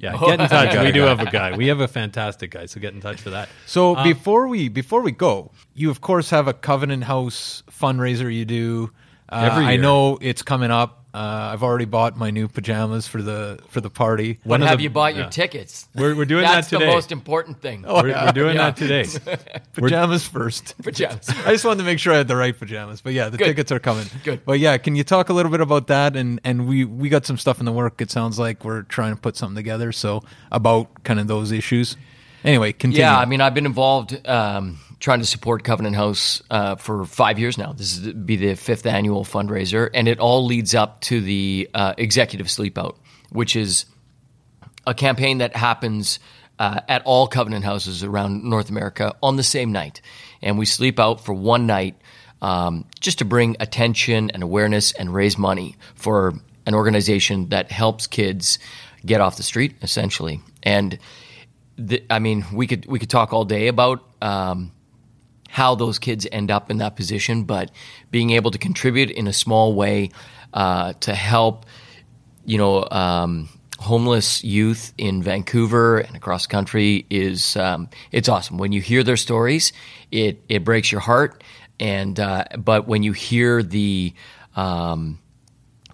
[0.00, 0.76] Yeah, get in touch.
[0.84, 1.56] we do have a guy.
[1.56, 3.48] We have a fantastic guy, so get in touch for that.
[3.66, 8.34] So Um, before we before we go, you of course have a Covenant House fundraiser
[8.34, 8.90] you do.
[9.28, 10.99] Uh, Every I know it's coming up.
[11.12, 14.34] Uh, I've already bought my new pajamas for the for the party.
[14.44, 15.88] But One have the- you bought your tickets?
[15.94, 16.84] We're- we're doing That's that today.
[16.86, 17.84] That's the most important thing.
[17.86, 18.70] Oh, we're, we're doing Yeah.
[18.70, 19.06] that today.
[19.72, 20.74] Pajamas first.
[20.82, 21.28] Pajamas.
[21.46, 23.00] I just wanted to make sure I had the right pajamas.
[23.00, 23.46] But yeah, the Good.
[23.46, 24.06] tickets are coming.
[24.22, 24.44] Good.
[24.44, 26.14] But yeah, can you talk a little bit about that?
[26.14, 28.00] And and we we got some stuff in the work.
[28.00, 29.90] It sounds like we're trying to put something together.
[29.92, 30.22] So
[30.52, 31.96] about kind of those issues.
[32.44, 33.00] Anyway, continue.
[33.02, 37.38] Yeah, I mean, I've been involved um, trying to support Covenant House uh, for five
[37.38, 37.72] years now.
[37.72, 41.94] This is be the fifth annual fundraiser, and it all leads up to the uh,
[41.96, 42.96] executive sleepout,
[43.30, 43.86] which is
[44.86, 46.20] a campaign that happens
[46.58, 50.02] uh, at all Covenant houses around North America on the same night,
[50.42, 51.96] and we sleep out for one night
[52.42, 56.34] um, just to bring attention and awareness and raise money for
[56.66, 58.58] an organization that helps kids
[59.04, 60.40] get off the street, essentially.
[60.62, 60.98] And
[62.10, 64.04] I mean, we could we could talk all day about.
[64.20, 64.72] Um,
[65.50, 67.70] how those kids end up in that position, but
[68.10, 70.10] being able to contribute in a small way
[70.54, 71.66] uh, to help,
[72.44, 73.48] you know, um,
[73.80, 78.58] homeless youth in Vancouver and across the country is um, it's awesome.
[78.58, 79.72] When you hear their stories,
[80.12, 81.42] it it breaks your heart,
[81.80, 84.12] and uh, but when you hear the
[84.54, 85.18] um,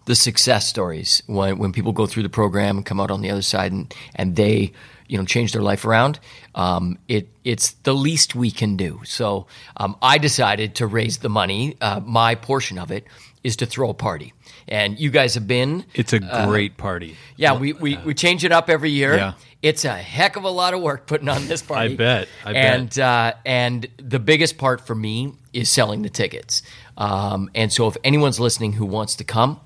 [0.05, 3.31] the success stories when when people go through the program and come out on the
[3.31, 4.73] other side and and they
[5.09, 6.19] you know change their life around.
[6.55, 9.01] Um, it it's the least we can do.
[9.05, 9.47] So
[9.77, 13.07] um, I decided to raise the money uh, my portion of it
[13.45, 14.33] is to throw a party.
[14.69, 17.16] And you guys have been It's a great party.
[17.37, 19.15] yeah we, we we change it up every year.
[19.16, 19.33] Yeah.
[19.62, 21.95] it's a heck of a lot of work putting on this party.
[21.95, 22.81] I bet, I bet.
[22.81, 26.62] and uh, and the biggest part for me is selling the tickets.
[26.97, 29.61] Um, and so if anyone's listening who wants to come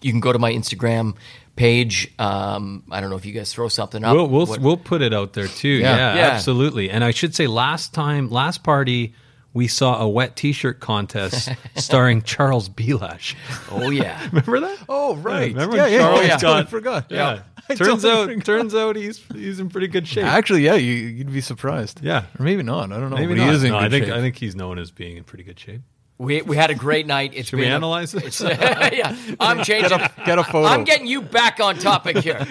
[0.00, 1.14] you can go to my Instagram
[1.56, 2.12] page.
[2.18, 4.14] Um, I don't know if you guys throw something up.
[4.14, 5.68] We'll we'll, What- we'll put it out there too.
[5.68, 5.96] Yeah.
[5.96, 6.20] Yeah, Yeah.
[6.30, 6.90] absolutely.
[6.90, 9.14] And I should say, last time, last party,
[9.54, 13.34] we saw a wet T-shirt contest starring Charles Belash.
[13.70, 14.78] oh yeah, Remember that?
[14.88, 15.52] Oh right.
[15.52, 17.06] remember yeah, when yeah, Charles I got- totally forgot.
[17.10, 17.42] Yeah.
[17.68, 18.44] I turns totally out, forgot.
[18.44, 20.24] turns out he's he's in pretty good shape.
[20.24, 22.00] Actually, yeah, you, you'd be surprised.
[22.02, 22.24] Yeah.
[22.38, 22.90] or maybe not.
[22.90, 23.16] I don't know.
[23.16, 23.48] Maybe but not.
[23.50, 24.14] he is in No, good I think shape.
[24.14, 25.82] I think he's known as being in pretty good shape.
[26.22, 27.32] We we had a great night.
[27.34, 28.40] It's Should we been a- analyze this?
[28.40, 29.98] yeah, I'm changing.
[30.24, 30.64] get a photo.
[30.68, 32.46] I'm getting you back on topic here.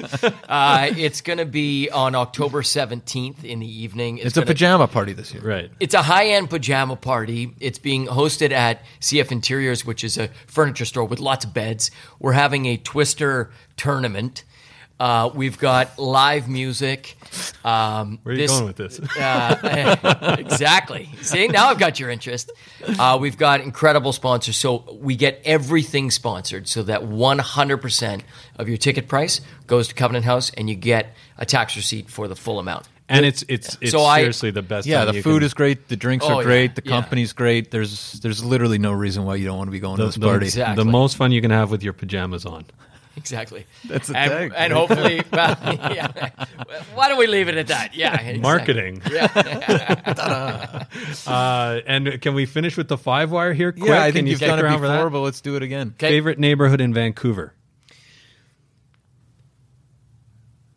[0.47, 4.17] Uh, it's going to be on October 17th in the evening.
[4.17, 5.41] it's a gonna- pajama party this year.
[5.43, 5.71] Right.
[5.79, 7.53] It's a high-end pajama party.
[7.59, 11.91] It's being hosted at CF Interiors, which is a furniture store with lots of beds.
[12.19, 14.43] We're having a Twister tournament.
[15.01, 17.17] Uh, we've got live music.
[17.65, 18.99] Um, Where are you this- going with this?
[19.17, 21.09] uh, exactly.
[21.23, 22.51] See, now I've got your interest.
[22.99, 24.57] Uh, we've got incredible sponsors.
[24.57, 28.21] So we get everything sponsored so that 100%
[28.57, 32.27] of your ticket price goes to Covenant House and you get a tax receipt for
[32.27, 32.87] the full amount.
[33.09, 34.85] and it's it's it's So I- seriously the best.
[34.87, 35.87] Yeah, the you food can- is great.
[35.87, 36.75] The drinks Oh, are yeah, great.
[36.75, 36.91] The yeah.
[36.91, 37.71] company's great.
[37.71, 40.15] There's there's literally no reason why you don't want to be going the, to this
[40.15, 40.45] the- party.
[40.45, 40.83] Exactly.
[40.83, 42.65] the most fun you can have with your pajamas on.
[43.17, 43.65] Exactly.
[43.87, 44.53] That's the and, tag.
[44.55, 46.29] And hopefully, well, yeah.
[46.95, 47.93] Why don't we leave it at that?
[47.93, 48.13] Yeah.
[48.15, 48.39] exactly.
[48.39, 49.01] Marketing.
[49.11, 50.85] Yeah.
[51.27, 53.73] Uh, and can we finish with the five wire here?
[53.73, 53.85] Quick?
[53.89, 54.95] yeah, I Can think you you've done it around for that?
[54.95, 55.89] before, but let's do it again.
[55.95, 56.07] Okay.
[56.09, 57.53] Favorite neighborhood in Vancouver?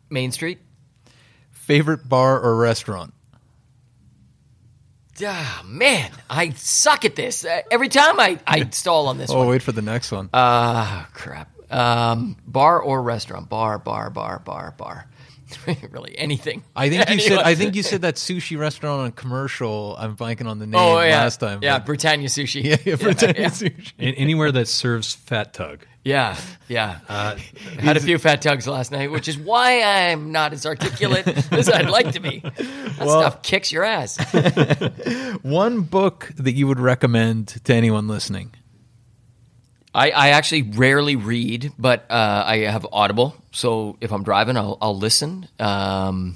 [0.09, 0.59] Main Street.
[1.51, 3.13] Favorite bar or restaurant?
[5.25, 7.45] Ah, man, I suck at this.
[7.45, 9.47] Uh, every time I, I stall on this Oh, one.
[9.47, 10.29] wait for the next one.
[10.33, 11.49] Ah, crap.
[11.71, 13.49] Um, bar or restaurant?
[13.49, 15.07] Bar, bar, bar, bar, bar.
[15.91, 16.63] really, anything.
[16.75, 17.37] I think you said.
[17.39, 19.95] I think you said that sushi restaurant on commercial.
[19.97, 21.59] I'm blanking on the name Oh yeah, last time.
[21.61, 22.63] Yeah, Britannia sushi.
[22.63, 23.49] yeah, yeah, Britannia yeah.
[23.49, 23.91] sushi.
[23.99, 25.85] A- Anywhere that serves fat tug.
[26.03, 26.37] Yeah,
[26.67, 26.99] yeah.
[27.09, 27.35] Uh,
[27.79, 31.67] Had a few fat tugs last night, which is why I'm not as articulate as
[31.67, 32.39] I'd like to be.
[32.41, 34.17] That stuff kicks your ass.
[35.41, 38.51] One book that you would recommend to anyone listening.
[39.95, 43.33] I, I actually rarely read, but uh, I have Audible.
[43.53, 45.47] So if I'm driving, I'll, I'll listen.
[45.57, 46.35] Um,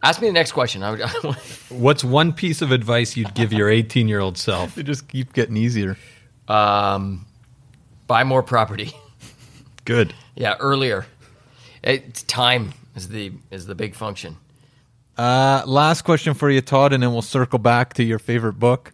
[0.00, 0.84] ask me the next question.
[0.84, 1.00] I would,
[1.70, 4.76] What's one piece of advice you'd give your 18 year old self?
[4.76, 5.98] They just keep getting easier.
[6.46, 7.26] Um,
[8.06, 8.92] buy more property.
[9.84, 10.14] Good.
[10.36, 11.06] yeah, earlier.
[11.82, 14.36] It's time is the is the big function.
[15.18, 18.93] Uh, last question for you, Todd, and then we'll circle back to your favorite book.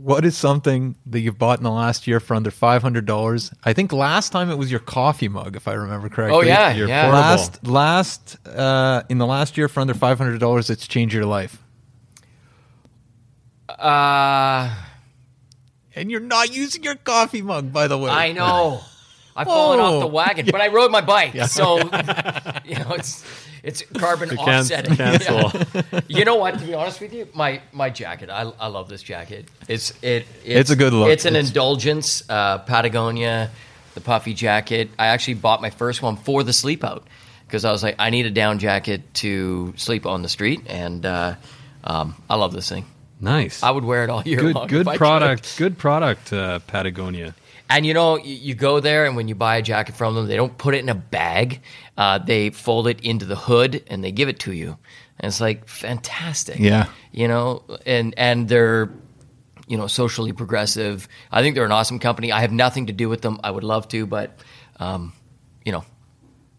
[0.00, 3.52] What is something that you've bought in the last year for under five hundred dollars?
[3.64, 6.38] I think last time it was your coffee mug, if I remember correctly.
[6.38, 7.02] Oh yeah, You're yeah.
[7.10, 7.20] portable.
[7.20, 11.24] Last, last, uh, in the last year for under five hundred dollars, it's changed your
[11.26, 11.60] life,
[13.68, 14.72] Uh,
[15.96, 18.10] and you're not using your coffee mug, by the way.
[18.10, 18.80] I know.
[19.38, 21.78] I've fallen off the wagon, but I rode my bike, so
[22.64, 23.24] you know it's
[23.62, 24.96] it's carbon Can- offsetting.
[24.96, 25.50] cancel.
[25.98, 26.00] Yeah.
[26.18, 26.58] You know what?
[26.58, 28.30] To be honest with you, my my jacket.
[28.30, 29.46] I, I love this jacket.
[29.68, 30.26] It's it.
[30.44, 31.08] It's a good look.
[31.10, 32.22] It's an It's- indulgence.
[32.28, 33.50] Uh, Patagonia,
[33.94, 34.90] the puffy jacket.
[34.98, 37.06] I actually bought my first one for the sleep out
[37.46, 41.04] because I was like, I need a down jacket to sleep on the street, and
[41.06, 41.34] uh,
[41.84, 42.84] um, I love this thing.
[43.20, 43.62] Nice.
[43.64, 44.66] I would wear it all year good long.
[44.68, 44.98] good if I could.
[44.98, 45.58] product.
[45.58, 47.34] Good product, uh, Patagonia.
[47.70, 50.26] And you know, you, you go there, and when you buy a jacket from them,
[50.26, 51.60] they don't put it in a bag.
[51.96, 54.78] Uh, they fold it into the hood, and they give it to you.
[55.18, 56.58] And it's like fantastic.
[56.58, 56.86] Yeah.
[57.12, 58.90] You know, and and they're
[59.66, 61.08] you know socially progressive.
[61.30, 62.32] I think they're an awesome company.
[62.32, 63.38] I have nothing to do with them.
[63.44, 64.38] I would love to, but
[64.80, 65.12] um,
[65.64, 65.84] you know,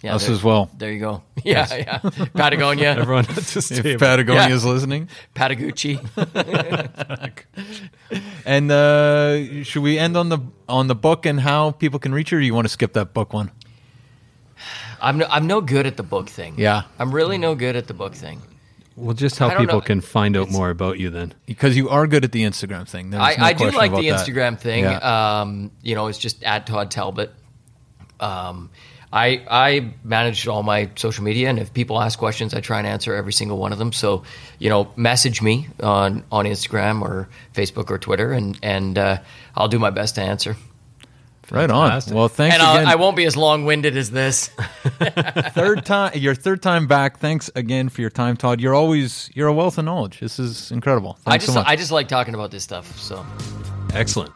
[0.02, 0.70] yeah, Us there- as well.
[0.78, 1.24] There you go.
[1.44, 1.98] Yeah, yeah.
[2.34, 4.00] Patagonia, Everyone at this If table.
[4.00, 4.56] Patagonia Yeah.
[4.56, 6.00] is listening, Patagucci.
[8.46, 12.32] and uh, should we end on the on the book and how people can reach
[12.32, 13.52] you, or you want to skip that book one?
[15.02, 16.56] I'm no, I'm no good at the book thing.
[16.58, 16.84] Yeah.
[17.00, 18.42] I'm really no good at the book thing.
[18.98, 19.82] Well, just how people know.
[19.82, 21.34] can find out more about you then.
[21.46, 23.12] Because you are good at the Instagram thing.
[23.12, 24.28] There's I, no I do like about the that.
[24.28, 24.84] Instagram thing.
[24.84, 25.40] Yeah.
[25.42, 27.32] Um, you know, it's just at Todd Talbot.
[28.20, 28.72] Um,
[29.12, 32.86] I I manage all my social media, and if people ask questions, I try and
[32.88, 33.92] answer every single one of them.
[33.92, 34.24] So,
[34.60, 39.18] you know, message me on on Instagram or Facebook or Twitter, and and uh,
[39.56, 40.56] I'll do my best to answer.
[41.50, 41.90] right on.
[41.90, 42.14] Fantastic.
[42.14, 42.86] Well, thanks and again.
[42.86, 44.48] I'll, I won't be as long winded as this.
[45.50, 47.18] third time, your third time back.
[47.18, 48.62] Thanks again for your time, Todd.
[48.62, 50.20] You're always you're a wealth of knowledge.
[50.20, 51.18] This is incredible.
[51.26, 51.68] I just so much.
[51.68, 52.96] I just like talking about this stuff.
[53.00, 53.26] So.
[53.96, 54.32] Excellent.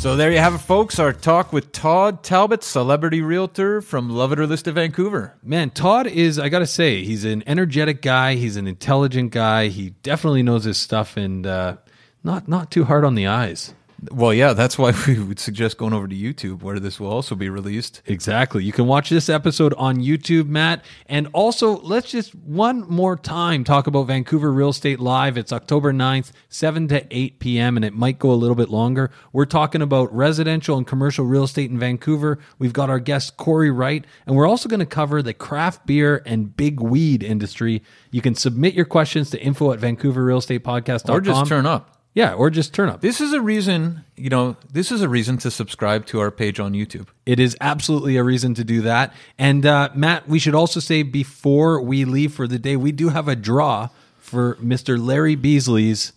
[0.00, 0.98] So there you have it, folks.
[0.98, 5.36] Our talk with Todd Talbot, celebrity realtor from Love It or List It Vancouver.
[5.42, 8.36] Man, Todd is, I got to say, he's an energetic guy.
[8.36, 9.68] He's an intelligent guy.
[9.68, 11.76] He definitely knows his stuff and uh,
[12.24, 13.74] not, not too hard on the eyes.
[14.10, 17.34] Well, yeah, that's why we would suggest going over to YouTube, where this will also
[17.34, 18.02] be released.
[18.06, 18.64] Exactly.
[18.64, 20.84] You can watch this episode on YouTube, Matt.
[21.06, 25.36] And also, let's just one more time talk about Vancouver Real Estate Live.
[25.36, 29.10] It's October 9th, 7 to 8 p.m., and it might go a little bit longer.
[29.32, 32.38] We're talking about residential and commercial real estate in Vancouver.
[32.58, 36.22] We've got our guest, Corey Wright, and we're also going to cover the craft beer
[36.24, 37.82] and big weed industry.
[38.10, 41.14] You can submit your questions to info at vancouverrealestatepodcast.com.
[41.16, 41.99] Or just turn up.
[42.12, 43.02] Yeah, or just turn up.
[43.02, 46.58] This is a reason, you know, this is a reason to subscribe to our page
[46.58, 47.06] on YouTube.
[47.24, 49.14] It is absolutely a reason to do that.
[49.38, 53.10] And uh, Matt, we should also say before we leave for the day, we do
[53.10, 55.00] have a draw for Mr.
[55.00, 56.12] Larry Beasley's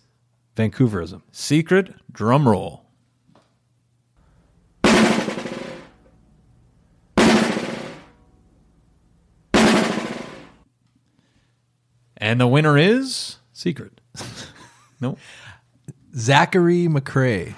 [0.56, 1.22] Vancouverism.
[1.30, 2.80] Secret drum roll.
[12.16, 14.00] And the winner is Secret.
[15.00, 15.18] no.
[16.16, 17.54] Zachary McCrae.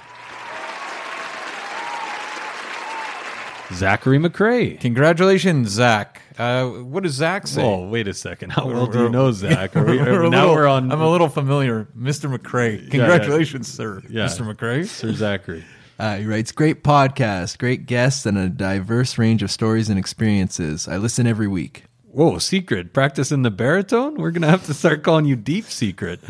[3.74, 4.78] Zachary McCrae.
[4.80, 6.22] Congratulations, Zach.
[6.38, 7.62] Uh, what does Zach say?
[7.62, 8.50] Oh, wait a second.
[8.50, 9.74] How well do you know Zach?
[9.76, 12.32] Are we, We're now little- we're on I'm a little familiar, Mr.
[12.34, 12.90] McCrae.
[12.90, 14.26] Congratulations, sir, Yeah.
[14.26, 14.46] Mr.
[14.50, 14.86] McCrae.
[14.86, 15.64] Sir Zachary.
[15.98, 20.86] Uh, he writes, Great podcast, great guests, and a diverse range of stories and experiences.
[20.86, 21.84] I listen every week.
[22.08, 22.92] Whoa, Secret.
[22.92, 24.16] Practicing the baritone?
[24.16, 26.20] We're going to have to start calling you Deep Secret.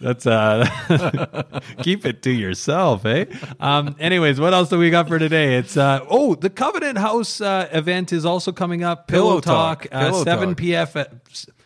[0.00, 0.66] That's uh
[1.82, 3.24] keep it to yourself, eh?
[3.60, 5.56] Um anyways, what else do we got for today?
[5.56, 9.08] It's uh oh, the Covenant House uh event is also coming up.
[9.08, 9.82] Pillow, Pillow Talk.
[9.82, 10.56] Talk, uh, Pillow 7 Talk.
[10.58, 10.88] p.m.
[10.94, 11.12] at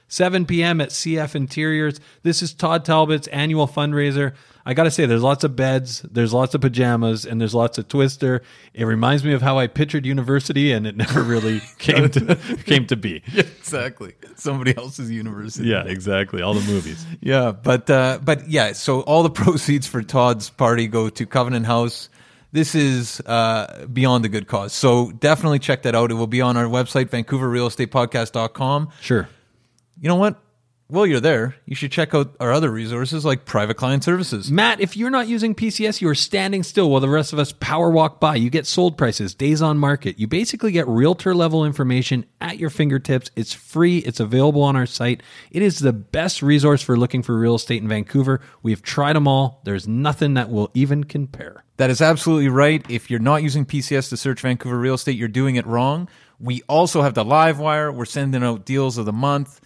[0.09, 0.81] 7 p.m.
[0.81, 2.01] at CF Interiors.
[2.23, 4.35] This is Todd Talbot's annual fundraiser.
[4.65, 7.79] I got to say, there's lots of beds, there's lots of pajamas, and there's lots
[7.79, 8.43] of Twister.
[8.75, 12.87] It reminds me of how I pictured university, and it never really came to came
[12.87, 13.23] to be.
[13.35, 14.15] exactly.
[14.37, 15.69] Somebody else's university.
[15.69, 16.43] Yeah, exactly.
[16.43, 17.05] All the movies.
[17.21, 21.67] Yeah, but uh, but yeah, so all the proceeds for Todd's party go to Covenant
[21.67, 22.09] House.
[22.53, 24.73] This is uh, beyond a good cause.
[24.73, 26.11] So definitely check that out.
[26.11, 28.91] It will be on our website, vancouverrealestatepodcast.com.
[29.01, 29.29] Sure.
[30.01, 30.43] You know what?
[30.91, 34.51] While you're there, you should check out our other resources like private client services.
[34.51, 37.53] Matt, if you're not using PCS, you are standing still while the rest of us
[37.53, 38.35] power walk by.
[38.35, 40.19] You get sold prices, days on market.
[40.19, 43.31] You basically get realtor level information at your fingertips.
[43.37, 45.23] It's free, it's available on our site.
[45.53, 48.41] It is the best resource for looking for real estate in Vancouver.
[48.65, 51.63] We've tried them all, there's nothing that will even compare.
[51.77, 52.85] That is absolutely right.
[52.91, 56.09] If you're not using PCS to search Vancouver real estate, you're doing it wrong.
[56.41, 57.93] We also have the live wire.
[57.93, 59.61] We're sending out deals of the month.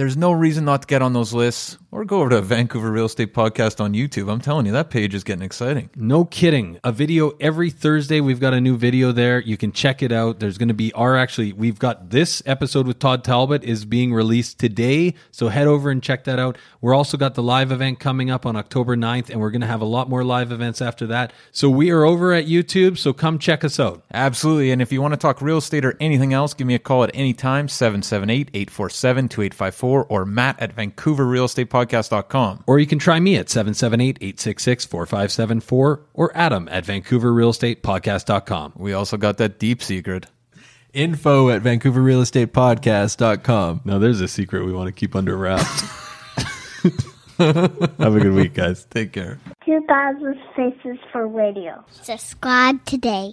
[0.00, 2.90] There's no reason not to get on those lists or go over to a Vancouver
[2.90, 4.32] Real Estate Podcast on YouTube.
[4.32, 5.90] I'm telling you, that page is getting exciting.
[5.94, 6.80] No kidding.
[6.82, 8.22] A video every Thursday.
[8.22, 9.40] We've got a new video there.
[9.40, 10.40] You can check it out.
[10.40, 14.14] There's going to be our actually, we've got this episode with Todd Talbot is being
[14.14, 15.16] released today.
[15.32, 16.56] So head over and check that out.
[16.80, 19.66] We're also got the live event coming up on October 9th, and we're going to
[19.66, 21.34] have a lot more live events after that.
[21.52, 22.96] So we are over at YouTube.
[22.96, 24.02] So come check us out.
[24.14, 24.70] Absolutely.
[24.70, 27.04] And if you want to talk real estate or anything else, give me a call
[27.04, 32.64] at any time, 778 847 2854 or matt at vancouverrealestatepodcast.com.
[32.66, 38.72] Or you can try me at 778 866 4574 or Adam at vancouverrealestatepodcast.com.
[38.76, 40.26] We also got that deep secret.
[40.92, 43.80] Info at vancouverrealestatepodcast.com.
[43.84, 45.80] Now, there's a secret we want to keep under wraps.
[47.38, 48.84] Have a good week, guys.
[48.86, 49.38] Take care.
[49.64, 51.82] 2000 Faces for Radio.
[51.90, 53.32] Subscribe today.